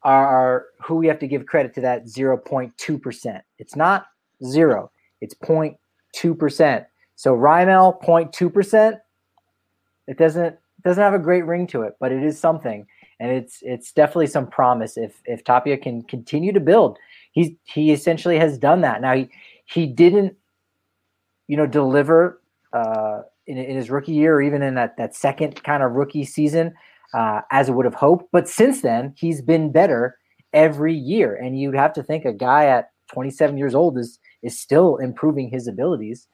[0.03, 3.41] are, are who we have to give credit to that 0.2%.
[3.57, 4.07] It's not
[4.43, 6.85] zero, it's 0.2%.
[7.15, 8.99] So Raimel 0.2%,
[10.07, 12.85] it doesn't doesn't have a great ring to it, but it is something,
[13.19, 16.97] and it's it's definitely some promise if if Tapia can continue to build.
[17.31, 19.01] He's he essentially has done that.
[19.01, 19.29] Now he
[19.65, 20.35] he didn't,
[21.47, 22.41] you know, deliver
[22.73, 26.25] uh, in in his rookie year or even in that that second kind of rookie
[26.25, 26.73] season
[27.13, 28.25] uh, as it would have hoped.
[28.31, 30.17] But since then, he's been better
[30.53, 34.59] every year, and you'd have to think a guy at 27 years old is is
[34.59, 36.27] still improving his abilities.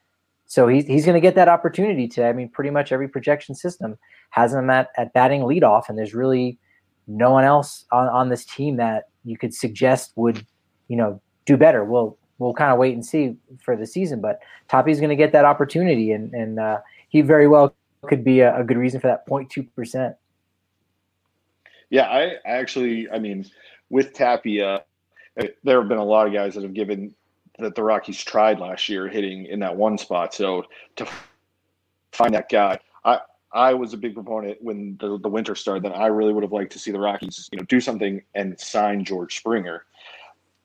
[0.45, 2.27] So he's he's going to get that opportunity to.
[2.27, 3.97] I mean, pretty much every projection system
[4.33, 6.57] has him at, at batting leadoff, and there's really
[7.05, 10.43] no one else on, on this team that you could suggest would,
[10.87, 11.85] you know, do better.
[11.85, 15.31] We'll we'll kind of wait and see for the season, but Tapia's going to get
[15.33, 16.79] that opportunity, and and uh,
[17.09, 20.15] he very well could be a, a good reason for that 0.2 percent.
[21.91, 23.45] Yeah, I, I actually, I mean,
[23.91, 24.83] with Tapia,
[25.37, 27.13] eh, there have been a lot of guys that have given
[27.59, 30.33] that the Rockies tried last year hitting in that one spot.
[30.33, 30.63] So
[30.95, 31.07] to
[32.11, 33.19] find that guy, I
[33.53, 36.51] I was a big proponent when the, the winter started that I really would have
[36.51, 39.85] liked to see the Rockies, you know, do something and sign George Springer.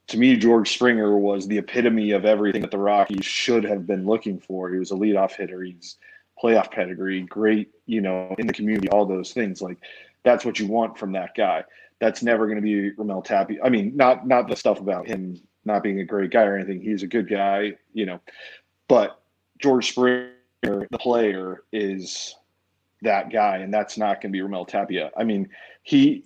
[0.08, 4.06] To me, George Springer was the epitome of everything that the Rockies should have been
[4.06, 4.70] looking for.
[4.70, 5.62] He was a leadoff hitter.
[5.62, 5.96] He's
[6.42, 9.60] playoff pedigree, great, you know, in the community, all those things.
[9.60, 9.76] Like
[10.22, 11.64] that's what you want from that guy.
[12.00, 13.58] That's never going to be Raimel Tapia.
[13.62, 16.80] I mean, not not the stuff about him not being a great guy or anything.
[16.80, 18.20] He's a good guy, you know.
[18.88, 19.20] But
[19.58, 20.32] George Springer,
[20.62, 22.34] the player, is
[23.02, 25.10] that guy, and that's not going to be Raimel Tapia.
[25.16, 25.48] I mean,
[25.82, 26.24] he.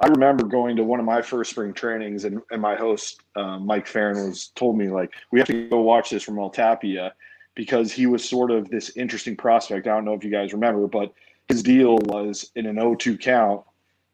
[0.00, 3.66] I remember going to one of my first spring trainings, and, and my host um,
[3.66, 7.12] Mike Farron was told me like we have to go watch this Raimel Tapia
[7.54, 9.86] because he was sort of this interesting prospect.
[9.86, 11.12] I don't know if you guys remember, but
[11.48, 13.62] his deal was in an 0-2 count,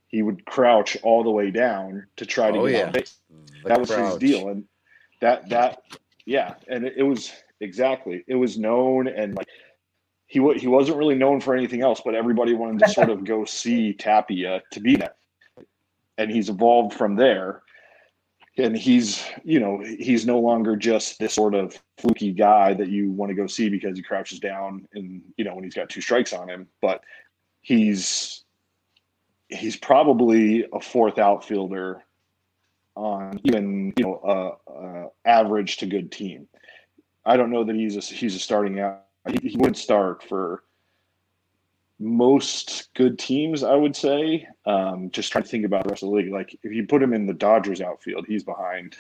[0.09, 2.87] he would crouch all the way down to try to oh, get yeah.
[2.87, 3.17] on base.
[3.63, 4.21] The that was crouch.
[4.21, 4.65] his deal, and
[5.21, 5.83] that that
[6.25, 9.49] yeah, and it, it was exactly it was known and like
[10.29, 13.45] he he wasn't really known for anything else, but everybody wanted to sort of go
[13.47, 15.17] see Tapia to be that,
[16.19, 17.63] and he's evolved from there.
[18.59, 23.13] And he's, you know, he's no longer just this sort of fluky guy that you
[23.13, 26.01] want to go see because he crouches down and you know when he's got two
[26.01, 27.03] strikes on him, but
[27.63, 28.45] he's
[29.49, 32.05] he's probably a fourth outfielder
[32.97, 34.21] on even you know
[34.67, 36.49] a, a average to good team.
[37.25, 39.05] I don't know that he's a, he's a starting out.
[39.31, 40.65] He, he would start for
[42.01, 44.47] most good teams, I would say.
[44.67, 46.33] Um, just trying to think about the rest of the league.
[46.33, 48.97] Like if you put him in the Dodgers outfield, he's behind,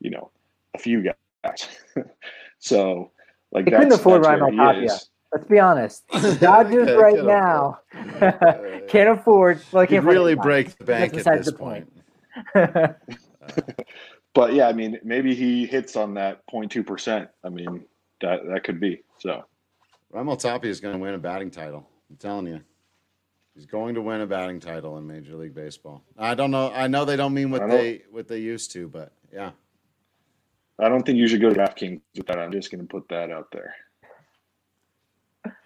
[0.00, 0.30] you know,
[0.74, 1.68] a few guys.
[2.58, 3.10] so
[3.50, 4.56] like They couldn't that's, afford that's where Raimel he
[4.88, 4.98] Tapia.
[5.32, 6.06] Let's be honest.
[6.08, 9.62] The Dodgers Yeah, right can't now afford- can't afford.
[9.72, 10.44] Well, can't really anyone.
[10.46, 11.90] break the bank at this the point.
[12.54, 12.96] point.
[14.34, 17.28] But yeah, I mean, maybe he hits on that 0.2 percent.
[17.44, 17.84] I mean,
[18.20, 19.44] that that could be so.
[20.12, 21.86] Raimel Tapia is going to win a batting title.
[22.10, 22.60] I'm telling you.
[23.54, 26.02] He's going to win a batting title in Major League Baseball.
[26.18, 26.70] I don't know.
[26.72, 29.50] I know they don't mean what don't- they what they used to, but yeah.
[30.78, 32.38] I don't think you should go to DraftKings with that.
[32.38, 33.74] I'm just going to put that out there.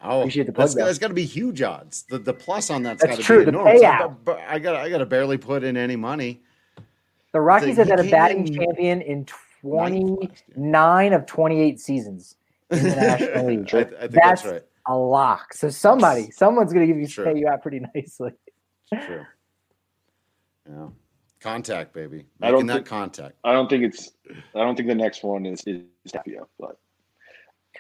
[0.03, 2.05] Oh, Appreciate the plug, that's, that's got to be huge odds.
[2.09, 3.83] The the plus on that's, That's got to true, be the enormous.
[3.83, 3.99] I payout.
[4.01, 6.43] got- but I got I got to barely put in any money.
[7.33, 9.33] The Rockies So have had a batting champion in ninth
[9.63, 10.29] last year.
[10.55, 12.37] 29 of 28 seasons
[12.71, 13.75] in the National I, League.
[13.75, 14.63] I think that's, That's right.
[14.89, 15.55] a lock.
[15.55, 17.25] So somebody, someone's going to give you Sure.
[17.25, 18.33] pay you out pretty nicely.
[19.07, 19.25] True.
[20.69, 20.89] Yeah.
[21.41, 22.27] Contact, baby.
[22.43, 23.35] I don't that think- contact.
[23.45, 24.13] I don't think it's.
[24.55, 26.79] I don't think the next one is is Tapia, but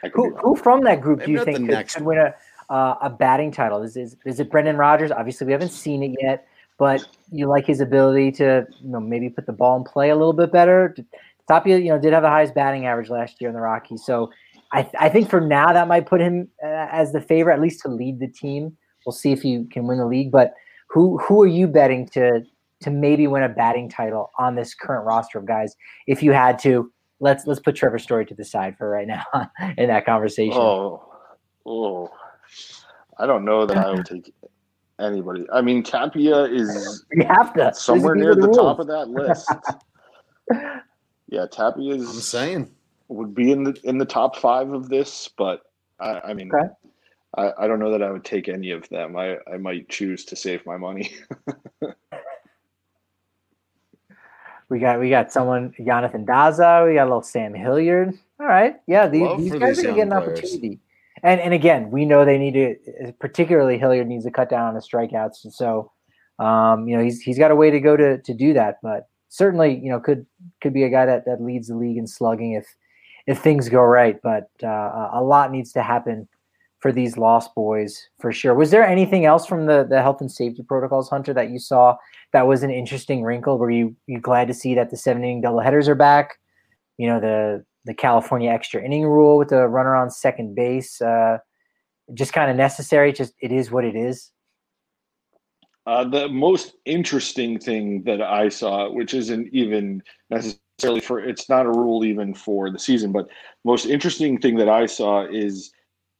[0.04, 2.18] I could Who, who from that group do you think the could, next could win
[2.18, 2.34] a
[2.72, 3.82] uh, a batting title?
[3.82, 5.10] Is, is is it Brendan Rodgers?
[5.10, 6.46] Obviously, we haven't seen it yet,
[6.78, 10.14] but you like his ability to you know maybe put the ball in play a
[10.16, 10.94] little bit better.
[11.48, 14.30] Tapia, you know, did have the highest batting average last year in the Rockies, so
[14.72, 17.60] I, th- I think for now that might put him uh, as the favorite, at
[17.60, 18.76] least to lead the team.
[19.04, 20.54] We'll see if he can win the league, but
[20.88, 22.42] who who are you betting to
[22.80, 25.76] to maybe win a batting title on this current roster of guys?
[26.06, 29.24] If you had to, let's let's put Trevor Story to the side for right now
[29.78, 30.58] in that conversation.
[30.58, 31.08] Oh,
[31.64, 32.10] oh,
[33.18, 34.32] I don't know that I would take
[35.00, 35.46] anybody.
[35.52, 39.50] I mean, Tapia is You have to somewhere near are the top of that list.
[41.28, 42.70] yeah, Tapia I'm is saying.
[43.08, 45.62] Would be in the in the top five of this, but
[46.00, 46.68] I, I mean, Okay.
[47.36, 49.16] I, I don't know that I would take any of them.
[49.16, 51.14] I, I might choose to save my money.
[54.68, 56.86] We got we got someone Jonathan Daza.
[56.86, 58.18] We got a little Sam Hilliard.
[58.40, 60.80] All right, yeah, these, these guys these are gonna get an opportunity.
[61.22, 64.74] And and again, we know they need to, particularly Hilliard needs to cut down on
[64.74, 65.44] the strikeouts.
[65.44, 65.92] And so,
[66.40, 68.78] um, you know, he's he's got a way to go to to do that.
[68.82, 70.26] But certainly, you know, could
[70.60, 72.66] could be a guy that that leads the league in slugging if
[73.26, 74.20] if things go right.
[74.22, 76.28] But uh, a lot needs to happen
[76.80, 78.54] for these lost boys for sure.
[78.54, 81.96] Was there anything else from the the health and safety protocols, Hunter, that you saw
[82.32, 83.58] that was an interesting wrinkle?
[83.58, 86.38] Were you you glad to see that the seven inning doubleheaders are back?
[86.98, 91.38] You know the the California extra inning rule with the runner on second base, uh,
[92.14, 93.12] just kind of necessary.
[93.12, 94.30] Just it is what it is.
[95.86, 101.66] Uh, the most interesting thing that I saw, which isn't even necessarily for, it's not
[101.66, 103.28] a rule even for the season, but
[103.64, 105.72] most interesting thing that I saw is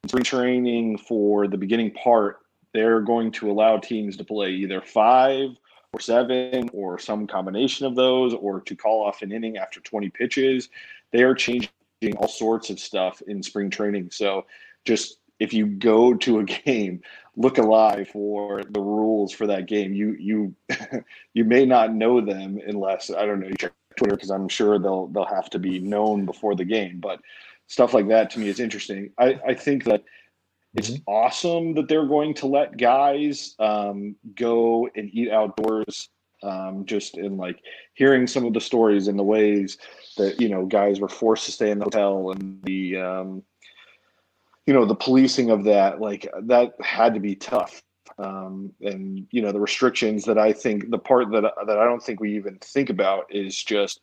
[0.06, 2.38] spring training for the beginning part.
[2.72, 5.50] They're going to allow teams to play either five
[5.92, 10.08] or seven or some combination of those, or to call off an inning after 20
[10.10, 10.68] pitches.
[11.12, 11.70] They are changing
[12.16, 14.10] all sorts of stuff in spring training.
[14.10, 14.46] So
[14.84, 17.02] just if you go to a game,
[17.36, 19.92] look alive for the rules for that game.
[19.92, 20.54] You you
[21.34, 24.78] you may not know them unless I don't know you check Twitter because I'm sure
[24.78, 27.00] they'll they'll have to be known before the game.
[27.00, 27.20] But
[27.66, 29.10] stuff like that to me is interesting.
[29.18, 30.04] I, I think that
[30.74, 31.10] it's mm-hmm.
[31.10, 36.08] awesome that they're going to let guys um, go and eat outdoors.
[36.42, 37.58] Um, just in like
[37.94, 39.78] hearing some of the stories and the ways
[40.18, 43.42] that you know guys were forced to stay in the hotel and the um,
[44.66, 47.82] you know the policing of that like that had to be tough
[48.18, 52.02] um, and you know the restrictions that i think the part that that i don't
[52.02, 54.00] think we even think about is just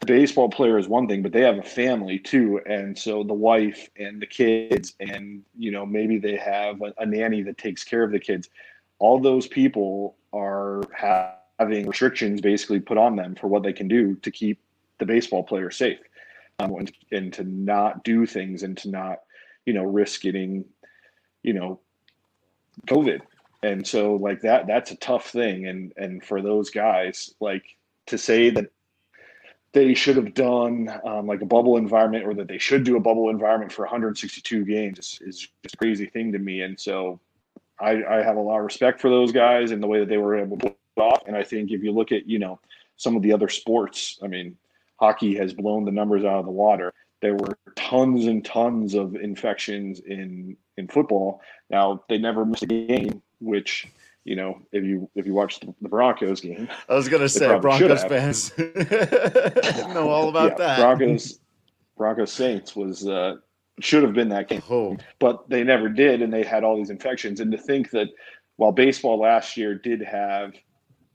[0.00, 2.58] the baseball player is one thing but they have a family too.
[2.64, 7.04] And so the wife and the kids and you know maybe they have a, a
[7.04, 8.48] nanny that takes care of the kids.
[8.98, 14.14] All those people are having restrictions basically put on them for what they can do
[14.16, 14.58] to keep
[14.98, 15.98] the baseball player safe
[16.60, 19.18] um, and, and to not do things and to not
[19.66, 20.64] you know, risk getting,
[21.42, 21.80] you know,
[22.86, 23.20] COVID.
[23.62, 25.66] And so like that, that's a tough thing.
[25.66, 27.64] And, and for those guys, like
[28.06, 28.70] to say that
[29.72, 33.00] they should have done um, like a bubble environment or that they should do a
[33.00, 36.62] bubble environment for 162 games is, is just a crazy thing to me.
[36.62, 37.20] And so
[37.78, 40.18] I, I have a lot of respect for those guys and the way that they
[40.18, 41.22] were able to pull it off.
[41.26, 42.58] And I think if you look at, you know,
[42.96, 44.56] some of the other sports, I mean,
[44.98, 49.14] hockey has blown the numbers out of the water there were tons and tons of
[49.14, 51.40] infections in in football.
[51.68, 53.88] Now they never missed a game, which
[54.24, 57.58] you know if you if you watch the, the Broncos game, I was gonna say
[57.58, 60.80] Broncos fans know all about yeah, that.
[60.80, 61.40] Broncos
[61.96, 63.36] Broncos Saints was uh,
[63.80, 64.96] should have been that game, oh.
[65.18, 67.40] but they never did, and they had all these infections.
[67.40, 68.08] And to think that
[68.56, 70.54] while baseball last year did have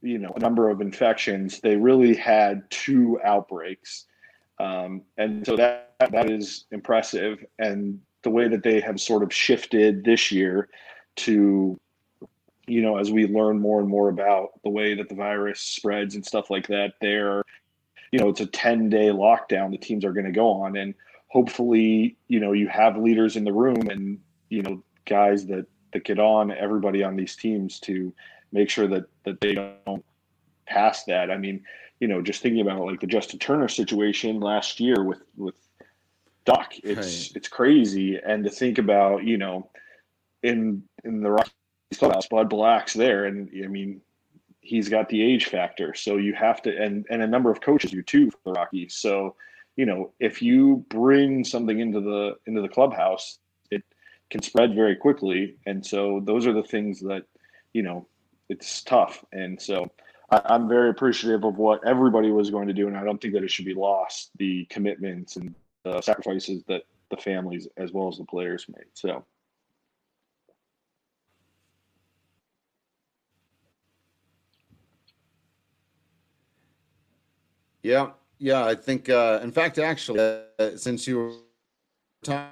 [0.01, 4.05] you know a number of infections, they really had two outbreaks
[4.59, 7.43] um, and so that that is impressive.
[7.59, 10.69] And the way that they have sort of shifted this year
[11.17, 11.79] to,
[12.67, 16.15] you know, as we learn more and more about the way that the virus spreads
[16.15, 17.43] and stuff like that, they're,
[18.11, 20.77] you know, it's a 10 day lockdown the teams are going to go on.
[20.77, 20.93] And
[21.27, 26.03] hopefully, you know, you have leaders in the room and, you know, guys that, that
[26.03, 28.13] get on everybody on these teams to
[28.51, 30.03] make sure that, that they don't
[30.65, 31.29] pass that.
[31.29, 31.63] I mean,
[31.99, 35.55] you know, just thinking about like the Justin Turner situation last year with with
[36.45, 37.31] Duck, it's right.
[37.35, 38.17] it's crazy.
[38.17, 39.69] And to think about, you know,
[40.43, 41.53] in in the Rockies
[41.97, 44.01] clubhouse, Bud Black's there, and I mean,
[44.61, 47.91] he's got the age factor, so you have to, and and a number of coaches
[47.91, 48.95] you too for the Rockies.
[48.95, 49.35] So,
[49.75, 53.39] you know, if you bring something into the into the clubhouse,
[53.71, 53.83] it
[54.29, 57.23] can spread very quickly, and so those are the things that,
[57.73, 58.07] you know,
[58.49, 59.89] it's tough, and so
[60.29, 63.33] I, am very appreciative of what everybody was going to do, and I don't think
[63.33, 65.55] that it should be lost the commitments and
[65.85, 66.81] the sacrifices that
[67.11, 68.87] the families as well as the players made.
[68.93, 69.23] So.
[77.83, 78.09] Yeah,
[78.39, 78.65] yeah.
[78.65, 80.19] I think, uh, in fact, actually,
[80.57, 81.31] uh, since you were
[82.23, 82.49] talking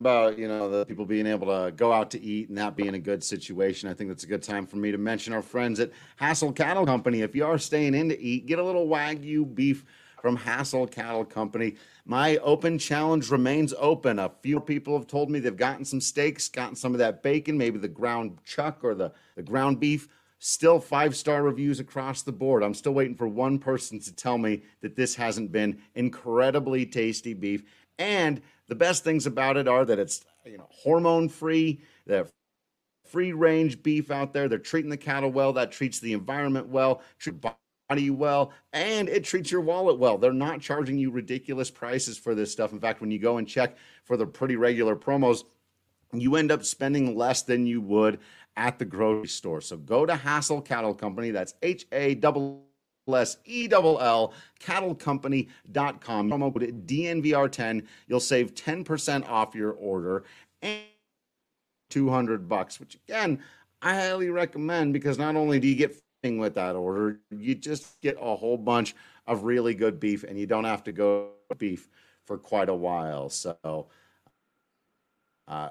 [0.00, 2.94] about you know the people being able to go out to eat and that being
[2.94, 5.78] a good situation i think that's a good time for me to mention our friends
[5.78, 9.54] at hassell cattle company if you are staying in to eat get a little wagyu
[9.54, 9.84] beef
[10.20, 11.76] from hassell cattle company.
[12.04, 14.18] My open challenge remains open.
[14.18, 17.56] A few people have told me they've gotten some steaks gotten some of that bacon
[17.56, 20.08] maybe the ground chuck or the, the ground beef.
[20.38, 22.62] Still five star reviews across the board.
[22.62, 27.34] I'm still waiting for one person to tell me that this hasn't been incredibly tasty
[27.34, 27.62] beef.
[27.98, 32.26] And the best things about it are that it's you know hormone free, the
[33.04, 34.48] free range beef out there.
[34.48, 35.52] They're treating the cattle well.
[35.52, 37.36] That treats the environment well, treat
[37.90, 40.16] body well, and it treats your wallet well.
[40.16, 42.72] They're not charging you ridiculous prices for this stuff.
[42.72, 45.42] In fact, when you go and check for the pretty regular promos,
[46.12, 48.20] you end up spending less than you would
[48.56, 49.60] at the grocery store.
[49.60, 51.32] So go to Hassell Cattle Company.
[51.32, 52.64] That's H A double
[53.06, 56.30] less E-double-L, cattlecompany.com.
[56.30, 57.86] Promo code DNVR10.
[58.06, 60.22] You'll save 10% off your order
[60.62, 60.82] and
[61.88, 63.40] 200 bucks, which again,
[63.82, 68.16] I highly recommend because not only do you get with that order, you just get
[68.20, 68.94] a whole bunch
[69.26, 71.88] of really good beef and you don't have to go beef
[72.26, 73.28] for quite a while.
[73.28, 73.88] So,
[75.48, 75.70] uh,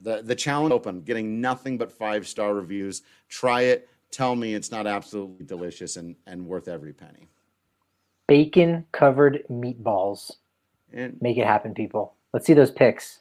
[0.00, 3.02] the the challenge open, getting nothing but five star reviews.
[3.28, 7.28] Try it tell me it's not absolutely delicious and, and worth every penny.
[8.28, 10.32] Bacon covered meatballs.
[10.92, 12.14] And Make it happen, people.
[12.32, 13.20] Let's see those pics.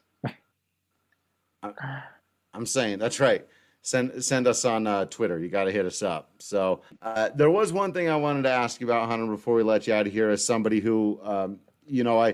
[2.54, 3.46] I'm saying that's right.
[3.86, 5.38] Send send us on uh, Twitter.
[5.38, 6.32] You got to hit us up.
[6.40, 9.62] So uh, there was one thing I wanted to ask you about, Hunter, before we
[9.62, 10.32] let you out of here.
[10.32, 12.34] As somebody who, um, you know, I,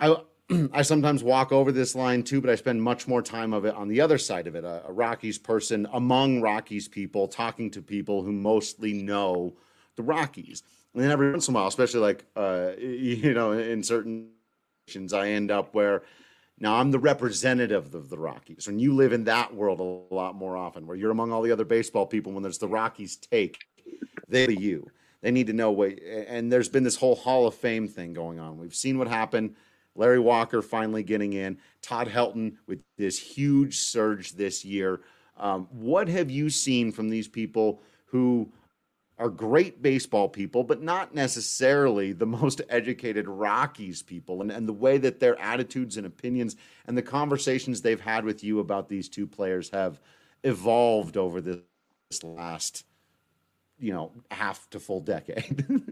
[0.00, 0.16] I
[0.72, 3.76] I sometimes walk over this line too, but I spend much more time of it
[3.76, 4.64] on the other side of it.
[4.64, 9.56] A, a Rockies person among Rockies people, talking to people who mostly know
[9.94, 10.64] the Rockies.
[10.94, 14.30] And then every once in a while, especially like uh, you know, in certain
[15.14, 16.02] I end up where
[16.60, 18.66] now I'm the representative of the Rockies.
[18.66, 21.52] and you live in that world a lot more often, where you're among all the
[21.52, 23.64] other baseball people, when there's the Rockies take,
[24.28, 24.90] they you.
[25.20, 25.98] They need to know what.
[26.28, 28.58] And there's been this whole Hall of Fame thing going on.
[28.58, 29.56] We've seen what happened.
[29.94, 31.58] Larry Walker finally getting in.
[31.82, 35.00] Todd Helton with this huge surge this year.
[35.36, 38.52] Um, what have you seen from these people who
[39.18, 44.72] are great baseball people, but not necessarily the most educated Rockies people, and, and the
[44.72, 46.56] way that their attitudes and opinions
[46.86, 50.00] and the conversations they've had with you about these two players have
[50.44, 51.62] evolved over this
[52.22, 52.84] last,
[53.78, 55.82] you know, half to full decade.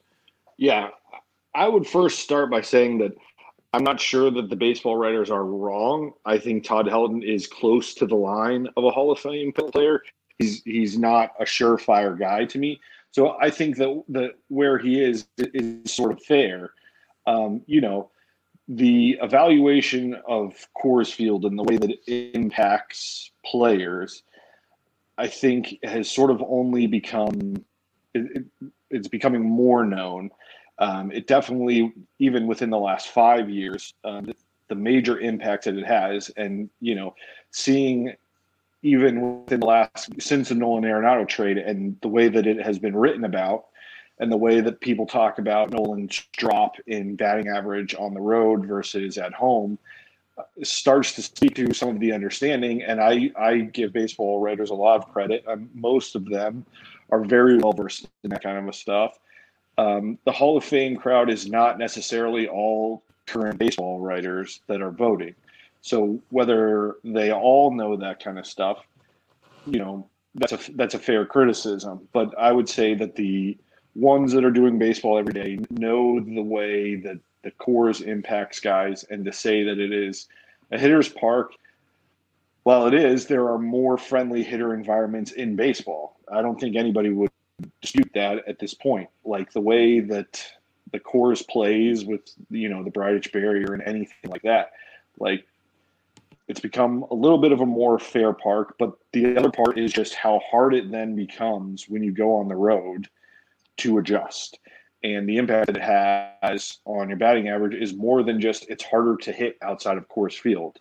[0.56, 0.88] yeah,
[1.54, 3.12] I would first start by saying that
[3.72, 6.12] I'm not sure that the baseball writers are wrong.
[6.24, 10.02] I think Todd Helton is close to the line of a Hall of Fame player
[10.40, 12.80] he's he's not a surefire guy to me.
[13.12, 16.72] So I think that that where he is is sort of fair.
[17.26, 18.10] Um, you know,
[18.68, 24.22] the evaluation of Coors Field and the way that it impacts players,
[25.18, 27.64] I think, has sort of only become
[28.14, 30.30] it, it, it's becoming more known.
[30.78, 34.34] Um, it definitely, even within the last five years, um, the,
[34.68, 37.14] the major impact that it has, and you know,
[37.50, 38.14] seeing
[38.82, 42.78] even within the last since the Nolan Arenado trade and the way that it has
[42.78, 43.66] been written about
[44.18, 48.66] and the way that people talk about Nolan's drop in batting average on the road
[48.66, 49.78] versus at home
[50.38, 52.82] uh, starts to speak to some of the understanding.
[52.82, 55.44] And I, I give baseball writers a lot of credit.
[55.46, 56.64] Um, most of them
[57.10, 59.18] are very well versed in that kind of stuff.
[59.78, 64.90] Um, the hall of fame crowd is not necessarily all current baseball writers that are
[64.90, 65.34] voting
[65.82, 68.84] so whether they all know that kind of stuff,
[69.66, 72.06] you know, that's a that's a fair criticism.
[72.12, 73.56] But I would say that the
[73.94, 79.04] ones that are doing baseball every day know the way that the Coors impacts guys,
[79.04, 80.28] and to say that it is
[80.70, 81.52] a hitter's park.
[82.64, 86.18] Well, it is, there are more friendly hitter environments in baseball.
[86.30, 87.30] I don't think anybody would
[87.80, 89.08] dispute that at this point.
[89.24, 90.44] Like the way that
[90.92, 94.72] the Coors plays with you know the Bridich barrier and anything like that.
[95.18, 95.46] Like
[96.50, 99.92] it's become a little bit of a more fair park, but the other part is
[99.92, 103.08] just how hard it then becomes when you go on the road
[103.76, 104.58] to adjust.
[105.04, 109.16] And the impact it has on your batting average is more than just it's harder
[109.18, 110.80] to hit outside of Coors Field.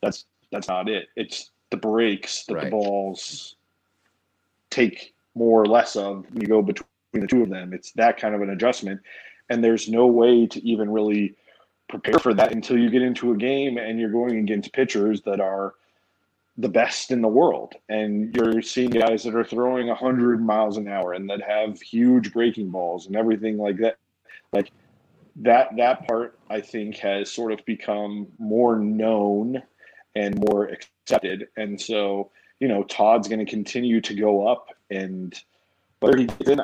[0.00, 1.08] That's that's not it.
[1.16, 2.64] It's the breaks that right.
[2.64, 3.56] the balls
[4.70, 7.74] take more or less of when you go between the two of them.
[7.74, 9.02] It's that kind of an adjustment.
[9.50, 11.34] And there's no way to even really
[11.90, 15.40] prepare for that until you get into a game and you're going against pitchers that
[15.40, 15.74] are
[16.56, 17.74] the best in the world.
[17.88, 22.32] And you're seeing guys that are throwing 100 miles an hour and that have huge
[22.32, 23.96] breaking balls and everything like that.
[24.52, 24.72] Like
[25.36, 29.62] that that part i think has sort of become more known
[30.16, 31.48] and more accepted.
[31.56, 35.34] And so you know todd's going to continue to go up and
[36.00, 36.60] whether he in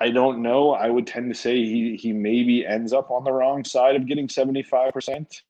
[0.00, 0.72] I don't know.
[0.72, 4.06] I would tend to say he he maybe ends up on the wrong side of
[4.06, 5.42] getting seventy five percent.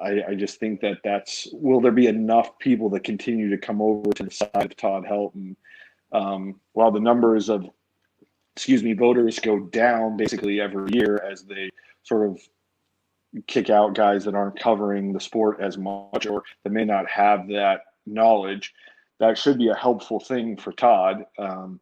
[0.00, 3.80] I, I just think that that's will there be enough people that continue to come
[3.80, 5.56] over to the side of Todd Helton
[6.12, 7.68] um, while the numbers of
[8.56, 11.70] excuse me voters go down basically every year as they
[12.02, 12.38] sort of
[13.46, 17.46] kick out guys that aren't covering the sport as much or that may not have
[17.48, 18.74] that knowledge
[19.20, 21.80] that should be a helpful thing for Todd um,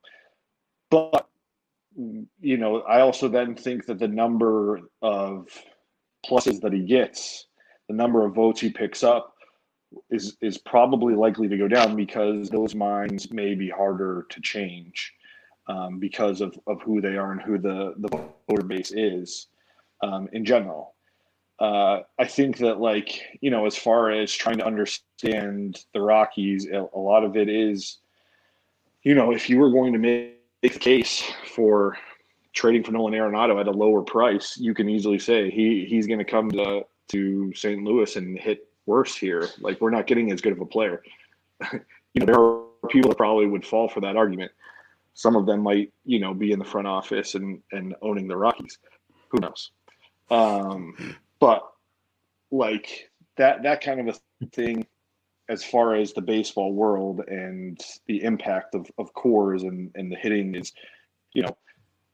[0.90, 1.27] but
[1.96, 5.48] you know, I also then think that the number of
[6.28, 7.46] pluses that he gets,
[7.88, 9.34] the number of votes he picks up,
[10.10, 15.12] is is probably likely to go down because those minds may be harder to change
[15.66, 19.48] um, because of, of who they are and who the, the voter base is
[20.02, 20.94] um, in general.
[21.58, 26.68] Uh, I think that, like, you know, as far as trying to understand the Rockies,
[26.68, 27.98] a, lot of it is,
[29.02, 31.96] you know, if you were going to make make the case for
[32.52, 36.18] trading for Nolan Arenado at a lower price, you can easily say he he's going
[36.18, 37.82] to come to to St.
[37.82, 39.48] Louis and hit worse here.
[39.60, 41.02] Like we're not getting as good of a player.
[41.72, 41.80] you
[42.16, 44.52] know, there are people that probably would fall for that argument.
[45.14, 48.36] Some of them might, you know, be in the front office and and owning the
[48.36, 48.78] Rockies.
[49.28, 49.70] Who knows?
[50.30, 51.62] Um, but
[52.50, 54.86] like that that kind of a thing
[55.48, 60.16] as far as the baseball world and the impact of, of Coors and, and the
[60.16, 60.72] hitting is,
[61.32, 61.56] you know,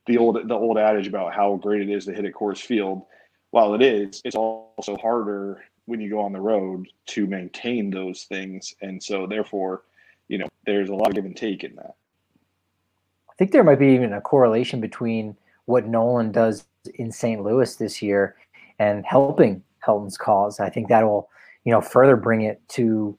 [0.07, 3.03] the old the old adage about how great it is to hit at Coors Field.
[3.55, 8.25] while it is, it's also harder when you go on the road to maintain those
[8.25, 8.75] things.
[8.83, 9.83] And so, therefore,
[10.27, 11.95] you know, there's a lot of give and take in that.
[13.31, 15.37] I think there might be even a correlation between
[15.67, 16.65] what Nolan does
[16.97, 17.45] in St.
[17.45, 18.35] Louis this year
[18.81, 20.59] and helping Helton's cause.
[20.59, 21.31] I think that will,
[21.63, 23.17] you know, further bring it to,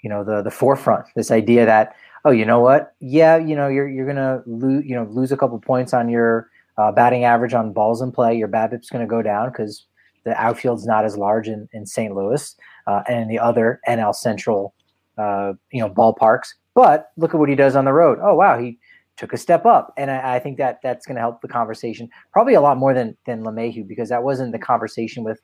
[0.00, 1.06] you know, the the forefront.
[1.16, 2.94] This idea that, oh, you know what?
[3.00, 6.48] Yeah, you know, you're you're gonna lose, you know, lose a couple points on your
[6.78, 8.36] uh, batting average on balls in play.
[8.36, 9.86] Your BABIP's to go down because
[10.24, 12.14] the outfield's not as large in, in St.
[12.14, 12.54] Louis
[12.86, 14.74] uh, and in the other NL Central,
[15.18, 16.48] uh, you know, ballparks.
[16.74, 18.18] But look at what he does on the road.
[18.22, 18.78] Oh wow, he
[19.16, 22.08] took a step up, and I, I think that that's going to help the conversation
[22.32, 25.40] probably a lot more than than LeMahieu because that wasn't the conversation with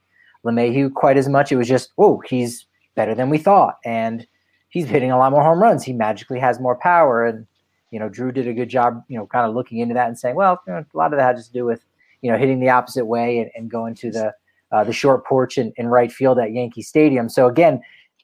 [0.46, 1.52] LeMahieu quite as much.
[1.52, 4.26] It was just, oh, he's better than we thought, and
[4.68, 5.84] he's hitting a lot more home runs.
[5.84, 7.46] He magically has more power, and
[7.90, 10.18] you know, Drew did a good job, you know, kind of looking into that and
[10.18, 11.84] saying, well, you know, a lot of that has to do with
[12.22, 14.34] you know hitting the opposite way and, and going to the
[14.72, 17.28] uh, the short porch in, in right field at Yankee Stadium.
[17.28, 17.80] So again,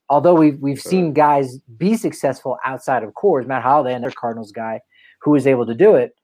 [0.09, 4.81] although we've we've seen guys be successful outside of Coors, Matt Holliday, another Cardinals guy
[5.21, 6.15] who was able to do it,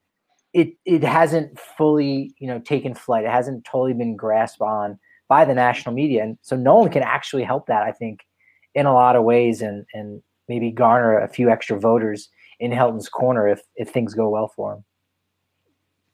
[0.52, 3.24] it it hasn't fully you know taken flight.
[3.24, 4.98] It hasn't totally been grasped on
[5.28, 7.82] by the national media, and so Nolan can actually help that.
[7.82, 8.26] I think
[8.74, 13.08] in a lot of ways, and and maybe garner a few extra voters in Helton's
[13.08, 14.84] corner if if things go well for him.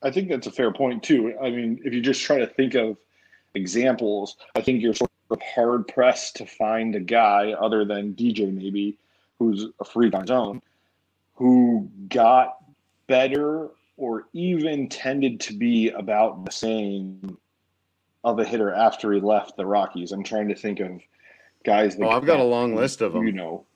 [0.03, 1.35] I think that's a fair point too.
[1.43, 2.97] I mean, if you just try to think of
[3.55, 8.53] examples, I think you're sort of hard pressed to find a guy other than DJ
[8.53, 8.99] maybe
[9.39, 10.63] who's a freak on his own
[11.37, 12.57] who got
[13.07, 17.39] better or even tended to be about the same
[18.25, 20.13] of a hitter after he left the Rockies.
[20.13, 21.01] I'm trying to think of
[21.67, 21.97] guys.
[21.97, 23.27] That oh, I've got a long list of them.
[23.27, 23.67] You know,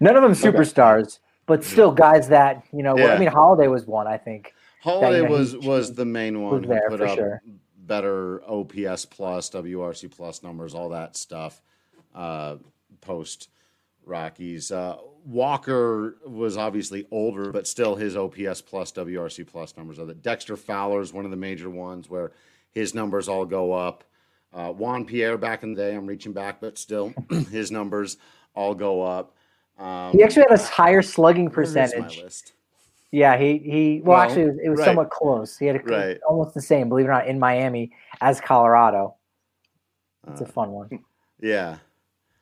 [0.00, 1.18] none of them superstars, okay.
[1.46, 2.96] but still guys that you know.
[2.96, 3.14] Yeah.
[3.14, 4.06] I mean, Holliday was one.
[4.06, 7.42] I think Holliday that, was was the main one who put up sure.
[7.78, 11.60] better OPS plus, WRC plus numbers, all that stuff.
[12.14, 12.56] Uh,
[13.00, 13.48] post
[14.04, 14.70] Rockies.
[14.70, 20.22] Uh, Walker was obviously older, but still his OPS plus WRC plus numbers are that.
[20.22, 22.30] Dexter Fowler is one of the major ones where
[22.72, 24.04] his numbers all go up.
[24.52, 27.12] Uh, Juan Pierre back in the day, I'm reaching back, but still
[27.50, 28.16] his numbers
[28.54, 29.34] all go up.
[29.78, 32.22] Um, he actually had a higher slugging percentage.
[33.12, 34.00] Yeah, he he.
[34.02, 34.86] Well, actually, it was, it was right.
[34.86, 35.56] somewhat close.
[35.58, 36.18] He had a, right.
[36.28, 39.14] almost the same, believe it or not, in Miami as Colorado.
[40.28, 40.90] It's uh, a fun one.
[41.38, 41.76] Yeah,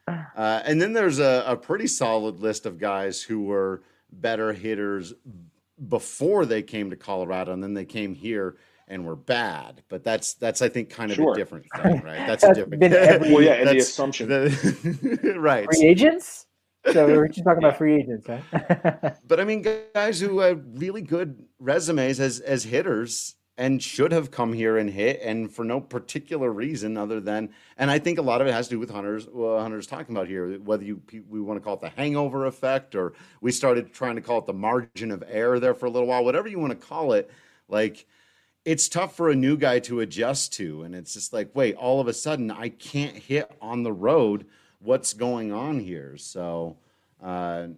[0.08, 3.82] uh, and then there's a, a pretty solid list of guys who were
[4.12, 5.14] better hitters
[5.88, 8.56] before they came to Colorado, and then they came here
[8.88, 9.82] and were bad.
[9.88, 11.32] But that's that's I think kind of sure.
[11.32, 12.26] a different thing, right?
[12.26, 12.82] That's, that's a different.
[12.82, 15.66] Every, well, yeah, and the assumption, the, right?
[15.66, 16.46] Free agents.
[16.92, 19.16] So we're just talking about free agents, right?
[19.26, 19.64] but I mean,
[19.94, 24.90] guys who have really good resumes as as hitters and should have come here and
[24.90, 28.52] hit and for no particular reason other than and i think a lot of it
[28.52, 31.64] has to do with hunters uh, hunters talking about here whether you we want to
[31.64, 35.22] call it the hangover effect or we started trying to call it the margin of
[35.28, 37.30] error there for a little while whatever you want to call it
[37.68, 38.06] like
[38.64, 42.00] it's tough for a new guy to adjust to and it's just like wait all
[42.00, 44.46] of a sudden i can't hit on the road
[44.80, 46.76] what's going on here so
[47.22, 47.68] uh,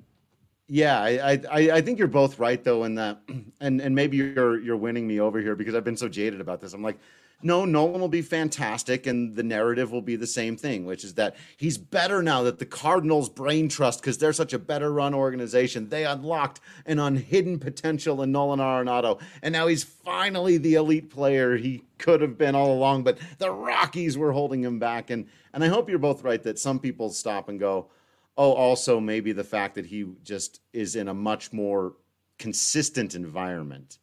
[0.68, 3.20] yeah, I, I I think you're both right though in that,
[3.60, 6.60] and and maybe you're you're winning me over here because I've been so jaded about
[6.60, 6.74] this.
[6.74, 6.98] I'm like,
[7.42, 11.14] no, Nolan will be fantastic, and the narrative will be the same thing, which is
[11.14, 15.12] that he's better now that the Cardinals brain trust because they're such a better run
[15.12, 15.88] organization.
[15.88, 21.56] They unlocked an unhidden potential in Nolan Arenado, and now he's finally the elite player
[21.56, 23.04] he could have been all along.
[23.04, 26.58] But the Rockies were holding him back, and and I hope you're both right that
[26.58, 27.90] some people stop and go
[28.36, 31.94] oh, also maybe the fact that he just is in a much more
[32.38, 33.98] consistent environment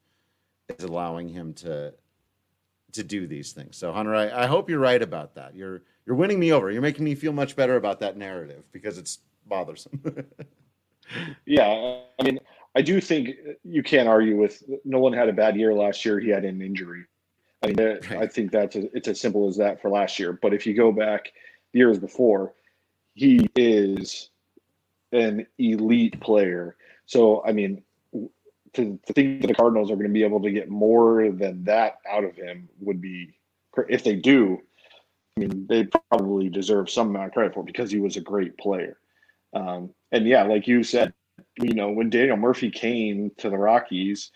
[0.78, 1.94] is allowing him to
[2.94, 3.78] to do these things.
[3.78, 5.56] So Hunter, I, I hope you're right about that.
[5.56, 6.72] You're you're winning me over.
[6.72, 10.02] You're making me feel much better about that narrative because it's bothersome.
[11.46, 12.40] yeah, I mean,
[12.76, 13.30] I do think
[13.64, 16.20] you can't argue with Nolan had a bad year last year.
[16.20, 17.06] He had an injury.
[17.62, 18.12] I mean, right.
[18.12, 20.34] I think that's a, it's as simple as that for last year.
[20.34, 21.32] But if you go back
[21.72, 22.54] years before,
[23.14, 24.30] he is
[25.14, 26.76] an elite player.
[27.06, 27.84] So, I mean,
[28.74, 31.64] to, to think that the Cardinals are going to be able to get more than
[31.66, 33.34] that out of him would be,
[33.88, 34.60] if they do,
[35.36, 38.22] I mean, they probably deserve some amount of credit for it because he was a
[38.22, 38.98] great player.
[39.54, 41.14] Um, and yeah, like you said,
[41.60, 44.32] you know, when Daniel Murphy came to the Rockies,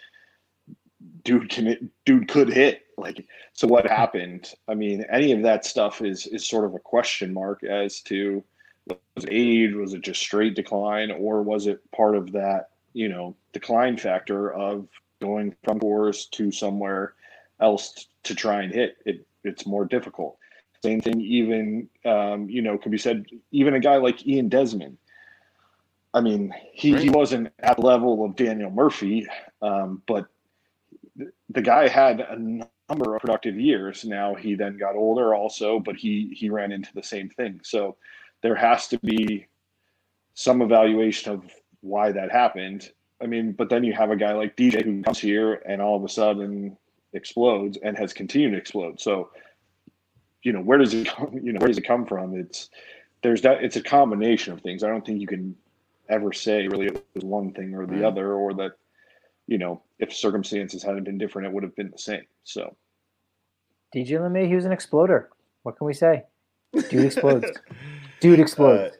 [1.24, 2.84] dude can dude could hit.
[2.98, 4.52] Like, so what happened?
[4.68, 8.44] I mean, any of that stuff is is sort of a question mark as to
[8.88, 9.74] was age?
[9.74, 14.52] Was it just straight decline, or was it part of that you know decline factor
[14.52, 14.88] of
[15.22, 17.14] going from Coors to somewhere
[17.60, 18.98] else to try and hit?
[19.06, 20.38] It it's more difficult.
[20.84, 23.26] Same thing, even um, you know, could be said.
[23.52, 24.98] Even a guy like Ian Desmond.
[26.14, 27.04] I mean, he, right.
[27.04, 29.28] he wasn't at the level of Daniel Murphy,
[29.62, 30.26] um, but
[31.50, 32.38] the guy had a
[32.90, 34.06] number of productive years.
[34.06, 37.60] Now he then got older, also, but he he ran into the same thing.
[37.64, 37.98] So
[38.42, 39.48] there has to be
[40.34, 41.44] some evaluation of
[41.82, 42.92] why that happened.
[43.22, 45.96] I mean, but then you have a guy like DJ who comes here and all
[45.96, 46.78] of a sudden
[47.14, 49.00] explodes and has continued to explode.
[49.00, 49.32] So,
[50.44, 51.40] you know, where does it come?
[51.42, 52.36] You know, where does it come from?
[52.36, 52.70] It's
[53.24, 53.64] there's that.
[53.64, 54.84] It's a combination of things.
[54.84, 55.56] I don't think you can
[56.10, 58.04] ever say really it was one thing or the right.
[58.06, 58.74] other, or that
[59.48, 62.24] you know, if circumstances hadn't been different, it would have been the same.
[62.44, 62.76] So,
[63.96, 65.30] DJ LeMahieu, he was an exploder.
[65.64, 66.24] What can we say?
[66.90, 67.48] Dude explodes.
[68.20, 68.94] Dude explodes.
[68.94, 68.98] Uh,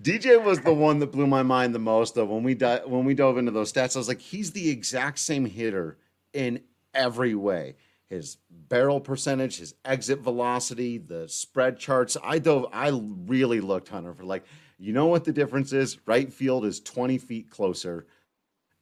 [0.00, 2.14] DJ was the one that blew my mind the most.
[2.14, 4.68] Though when we di- when we dove into those stats, I was like, he's the
[4.68, 5.96] exact same hitter
[6.32, 6.60] in
[6.92, 7.76] every way.
[8.08, 12.16] His barrel percentage, his exit velocity, the spread charts.
[12.22, 12.66] I dove.
[12.72, 12.90] I
[13.26, 14.44] really looked Hunter for like,
[14.78, 15.98] you know what the difference is?
[16.06, 18.06] Right field is twenty feet closer,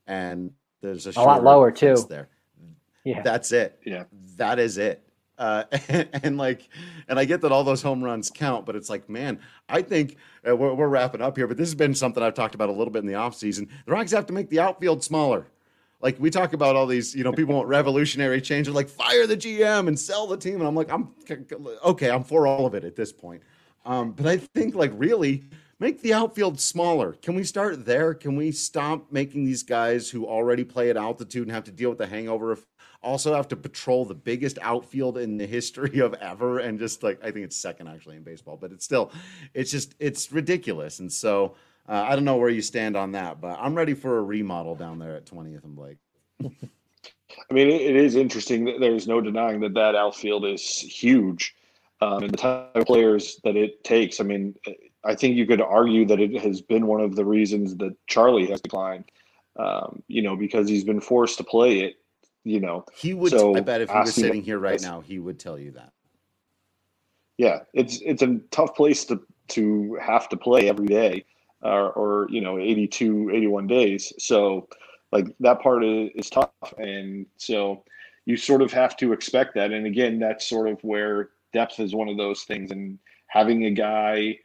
[0.06, 0.50] and
[0.82, 2.04] there's a, a lot lower too.
[2.08, 2.28] There,
[3.04, 3.78] yeah, that's it.
[3.86, 4.04] Yeah,
[4.36, 5.03] that is it.
[5.38, 6.68] Uh, and, and, like,
[7.08, 10.16] and I get that all those home runs count, but it's like, man, I think
[10.48, 11.46] uh, we're, we're, wrapping up here.
[11.46, 13.68] But this has been something I've talked about a little bit in the offseason.
[13.86, 15.46] The Rockies have to make the outfield smaller.
[16.00, 18.66] Like we talk about all these, you know, people want revolutionary change.
[18.66, 20.56] They're like, fire the GM and sell the team.
[20.56, 21.08] And I'm like, I'm
[21.82, 22.10] okay.
[22.10, 23.42] I'm for all of it at this point.
[23.86, 25.44] Um, but I think like really
[25.78, 27.12] make the outfield smaller.
[27.12, 28.14] Can we start there?
[28.14, 31.90] Can we stop making these guys who already play at altitude and have to deal
[31.90, 32.64] with the hangover of
[33.02, 37.22] also have to patrol the biggest outfield in the history of ever and just like
[37.22, 39.12] I think it's second actually in baseball, but it's still
[39.52, 41.00] it's just it's ridiculous.
[41.00, 41.54] And so
[41.88, 44.74] uh, I don't know where you stand on that, but I'm ready for a remodel
[44.74, 45.98] down there at 20th and Blake.
[47.50, 51.54] I mean, it is interesting that there's no denying that that outfield is huge,
[52.00, 54.20] um, and the type of players that it takes.
[54.20, 54.54] I mean,
[55.04, 58.46] I think you could argue that it has been one of the reasons that Charlie
[58.46, 59.04] has declined.
[59.56, 61.96] Um, you know, because he's been forced to play it.
[62.42, 63.30] You know, he would.
[63.30, 65.92] So I bet if he was sitting here right now, he would tell you that.
[67.38, 71.24] Yeah, it's it's a tough place to to have to play every day,
[71.62, 74.12] or, or you know, 82, 81 days.
[74.18, 74.68] So,
[75.12, 77.84] like that part is, is tough, and so
[78.26, 79.72] you sort of have to expect that.
[79.72, 82.98] And again, that's sort of where depth is one of those things, and
[83.28, 84.38] having a guy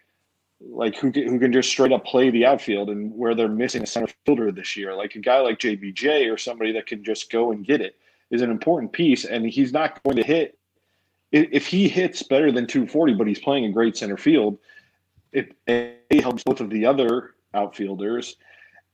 [0.61, 3.83] like who can, who can just straight up play the outfield and where they're missing
[3.83, 7.31] a center fielder this year, like a guy like JBJ or somebody that can just
[7.31, 7.97] go and get it
[8.29, 9.25] is an important piece.
[9.25, 10.57] And he's not going to hit
[11.31, 14.57] if he hits better than 240, but he's playing a great center field.
[15.31, 18.35] It, it helps both of the other outfielders,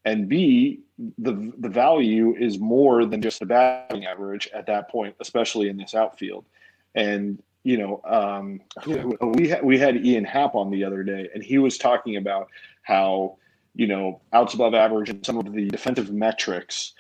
[0.03, 0.82] and B
[1.18, 5.78] the the value is more than just the batting average at that point, especially in
[5.78, 6.45] this outfield.
[6.93, 11.43] And you know, um, we had, we had Ian Happ on the other day, and
[11.43, 12.47] he was talking about
[12.84, 13.38] how
[13.74, 16.93] you know outs above average and some of the defensive metrics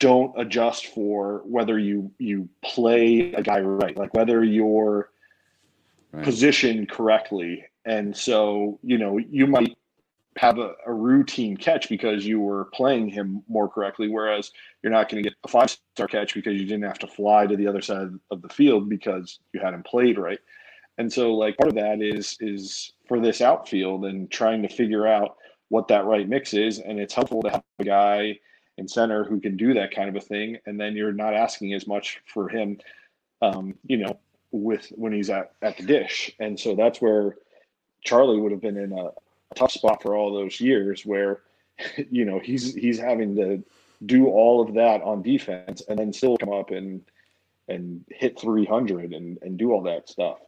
[0.00, 5.10] don't adjust for whether you you play a guy right, like whether you're
[6.10, 6.24] right.
[6.24, 7.64] positioned correctly.
[7.84, 9.78] And so, you know, you might
[10.36, 14.52] have a, a, routine catch because you were playing him more correctly, whereas
[14.82, 17.46] you're not going to get a five star catch because you didn't have to fly
[17.46, 20.38] to the other side of the field because you hadn't played right.
[20.98, 25.06] And so, like part of that is is for this outfield and trying to figure
[25.06, 25.36] out
[25.68, 26.78] what that right mix is.
[26.78, 28.38] And it's helpful to have a guy
[28.78, 31.74] in center who can do that kind of a thing, and then you're not asking
[31.74, 32.78] as much for him,
[33.42, 34.18] um, you know,
[34.52, 36.30] with when he's at at the dish.
[36.38, 37.36] And so that's where
[38.04, 39.10] Charlie would have been in a,
[39.54, 41.40] tough spot for all those years where
[42.10, 43.62] you know he's he's having to
[44.06, 47.02] do all of that on defense and then still come up and
[47.68, 50.38] and hit 300 and and do all that stuff.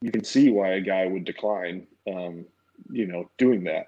[0.00, 2.44] You can see why a guy would decline um,
[2.90, 3.86] you know doing that.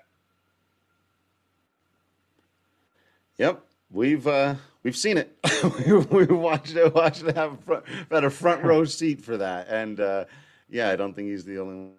[3.39, 3.65] Yep.
[3.91, 5.37] We've uh we've seen it.
[6.11, 9.69] We watched it watched it have a front, had a front row seat for that.
[9.69, 10.25] And uh
[10.69, 11.93] yeah i don't think he's the only one.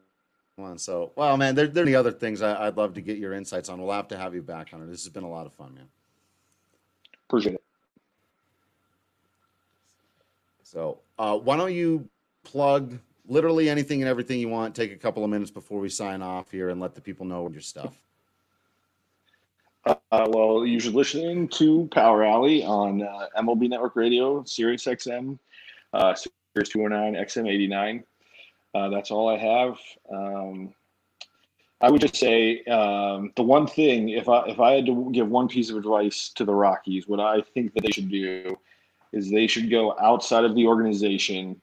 [0.78, 3.34] So, well, man, there, there are the other things I, would love to get your
[3.34, 3.82] insights on.
[3.82, 4.86] We'll have to have you back on it.
[4.86, 5.88] This has been a lot of fun, man.
[7.28, 7.64] Appreciate it.
[10.64, 12.08] So, uh, why don't you
[12.44, 14.76] plug literally anything and everything you want?
[14.76, 17.50] Take a couple of minutes before we sign off here and let the people know
[17.50, 17.96] your stuff.
[19.86, 25.38] Uh, well, you should listen to Power Alley on uh, MLB Network Radio, Sirius XM,
[25.94, 28.04] uh, Sirius 209, XM 89.
[28.74, 29.78] Uh, that's all I have.
[30.12, 30.74] Um,
[31.82, 35.30] I would just say um, the one thing, if I if I had to give
[35.30, 38.58] one piece of advice to the Rockies, what I think that they should do
[39.12, 41.62] is they should go outside of the organization,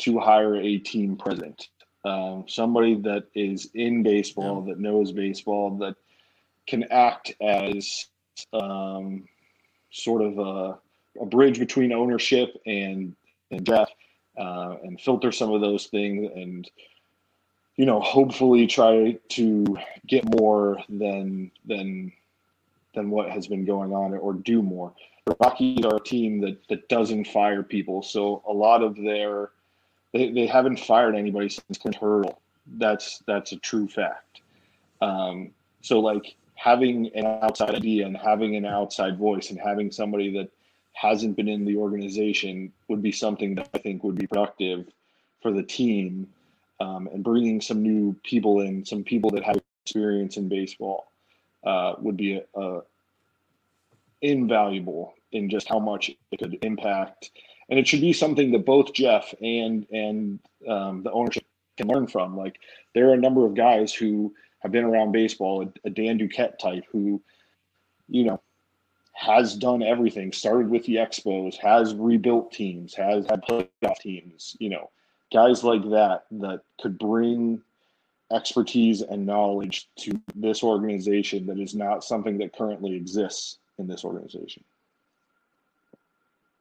[0.00, 1.68] to hire a team president,
[2.04, 5.94] um, somebody that is in baseball, that knows baseball, that
[6.66, 8.06] can act as
[8.52, 9.24] um,
[9.90, 10.78] sort of a,
[11.20, 13.14] a, bridge between ownership and
[13.50, 13.64] and
[14.38, 16.70] uh, and filter some of those things, and
[17.76, 22.12] you know, hopefully try to get more than than
[22.94, 24.92] than what has been going on, or do more.
[25.26, 29.50] The Rockies are a team that that doesn't fire people, so a lot of their
[30.12, 32.40] they, they haven't fired anybody since Clint Hurdle.
[32.78, 34.40] That's that's a true fact.
[35.02, 35.50] Um,
[35.82, 40.48] so like having an outside idea and having an outside voice and having somebody that
[40.94, 44.86] hasn't been in the organization would be something that I think would be productive
[45.42, 46.28] for the team
[46.80, 51.12] um, and bringing some new people in, some people that have experience in baseball
[51.64, 52.82] uh, would be a, a
[54.22, 57.30] invaluable in just how much it could impact.
[57.68, 60.38] And it should be something that both Jeff and and
[60.68, 61.44] um, the ownership
[61.76, 62.36] can learn from.
[62.36, 62.58] Like
[62.94, 66.58] there are a number of guys who have been around baseball, a, a Dan Duquette
[66.58, 67.20] type who,
[68.08, 68.40] you know,
[69.14, 70.32] has done everything.
[70.32, 74.56] Started with the Expos, has rebuilt teams, has had playoff teams.
[74.58, 74.90] You know,
[75.32, 77.62] guys like that that could bring
[78.32, 84.04] expertise and knowledge to this organization that is not something that currently exists in this
[84.04, 84.64] organization.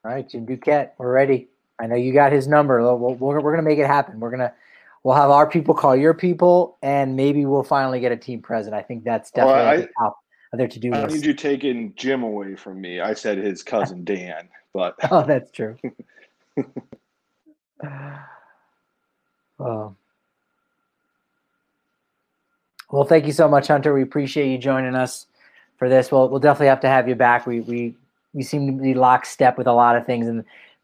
[0.05, 1.47] All right, Jim Duquette, we're ready.
[1.79, 2.81] I know you got his number.
[2.95, 4.19] We're, we're, we're going to make it happen.
[4.19, 4.53] We're going to
[5.03, 8.79] we'll have our people call your people, and maybe we'll finally get a team president.
[8.79, 10.22] I think that's definitely well, I, the top of
[10.57, 11.03] their to do list.
[11.03, 12.99] I need you taking Jim away from me.
[12.99, 15.77] I said his cousin Dan, but oh, that's true.
[19.57, 19.97] well,
[22.89, 23.93] well, thank you so much, Hunter.
[23.93, 25.25] We appreciate you joining us
[25.77, 26.11] for this.
[26.11, 27.47] We'll we'll definitely have to have you back.
[27.47, 27.95] We we
[28.33, 30.43] we seem to be lockstep with a lot of things, and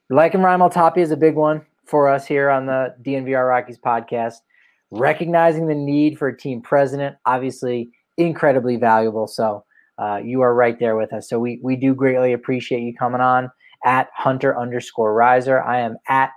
[0.09, 3.77] like and Raimel Tapia is a big one for us here on the DNVR Rockies
[3.77, 4.35] podcast.
[4.91, 9.27] Recognizing the need for a team president, obviously incredibly valuable.
[9.27, 9.63] So
[9.97, 11.27] uh, you are right there with us.
[11.29, 13.51] So we we do greatly appreciate you coming on
[13.85, 15.61] at Hunter underscore Riser.
[15.61, 16.31] I am at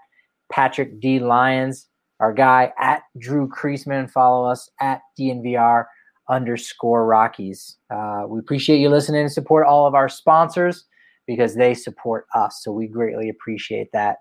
[0.51, 1.89] Patrick D Lyons.
[2.21, 4.11] Our guy at Drew Creasman.
[4.11, 5.85] Follow us at DNVR
[6.29, 7.79] underscore Rockies.
[7.91, 10.85] Uh, we appreciate you listening and support all of our sponsors
[11.27, 12.61] because they support us.
[12.63, 14.19] So we greatly appreciate that.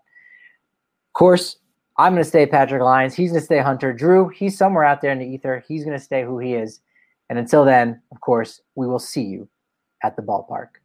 [1.10, 1.58] Of course,
[1.98, 3.14] I'm going to stay Patrick Lyons.
[3.14, 4.30] He's going to stay Hunter Drew.
[4.30, 5.64] He's somewhere out there in the ether.
[5.68, 6.82] He's going to stay who he is.
[7.32, 9.48] And until then, of course, we will see you
[10.04, 10.81] at the ballpark.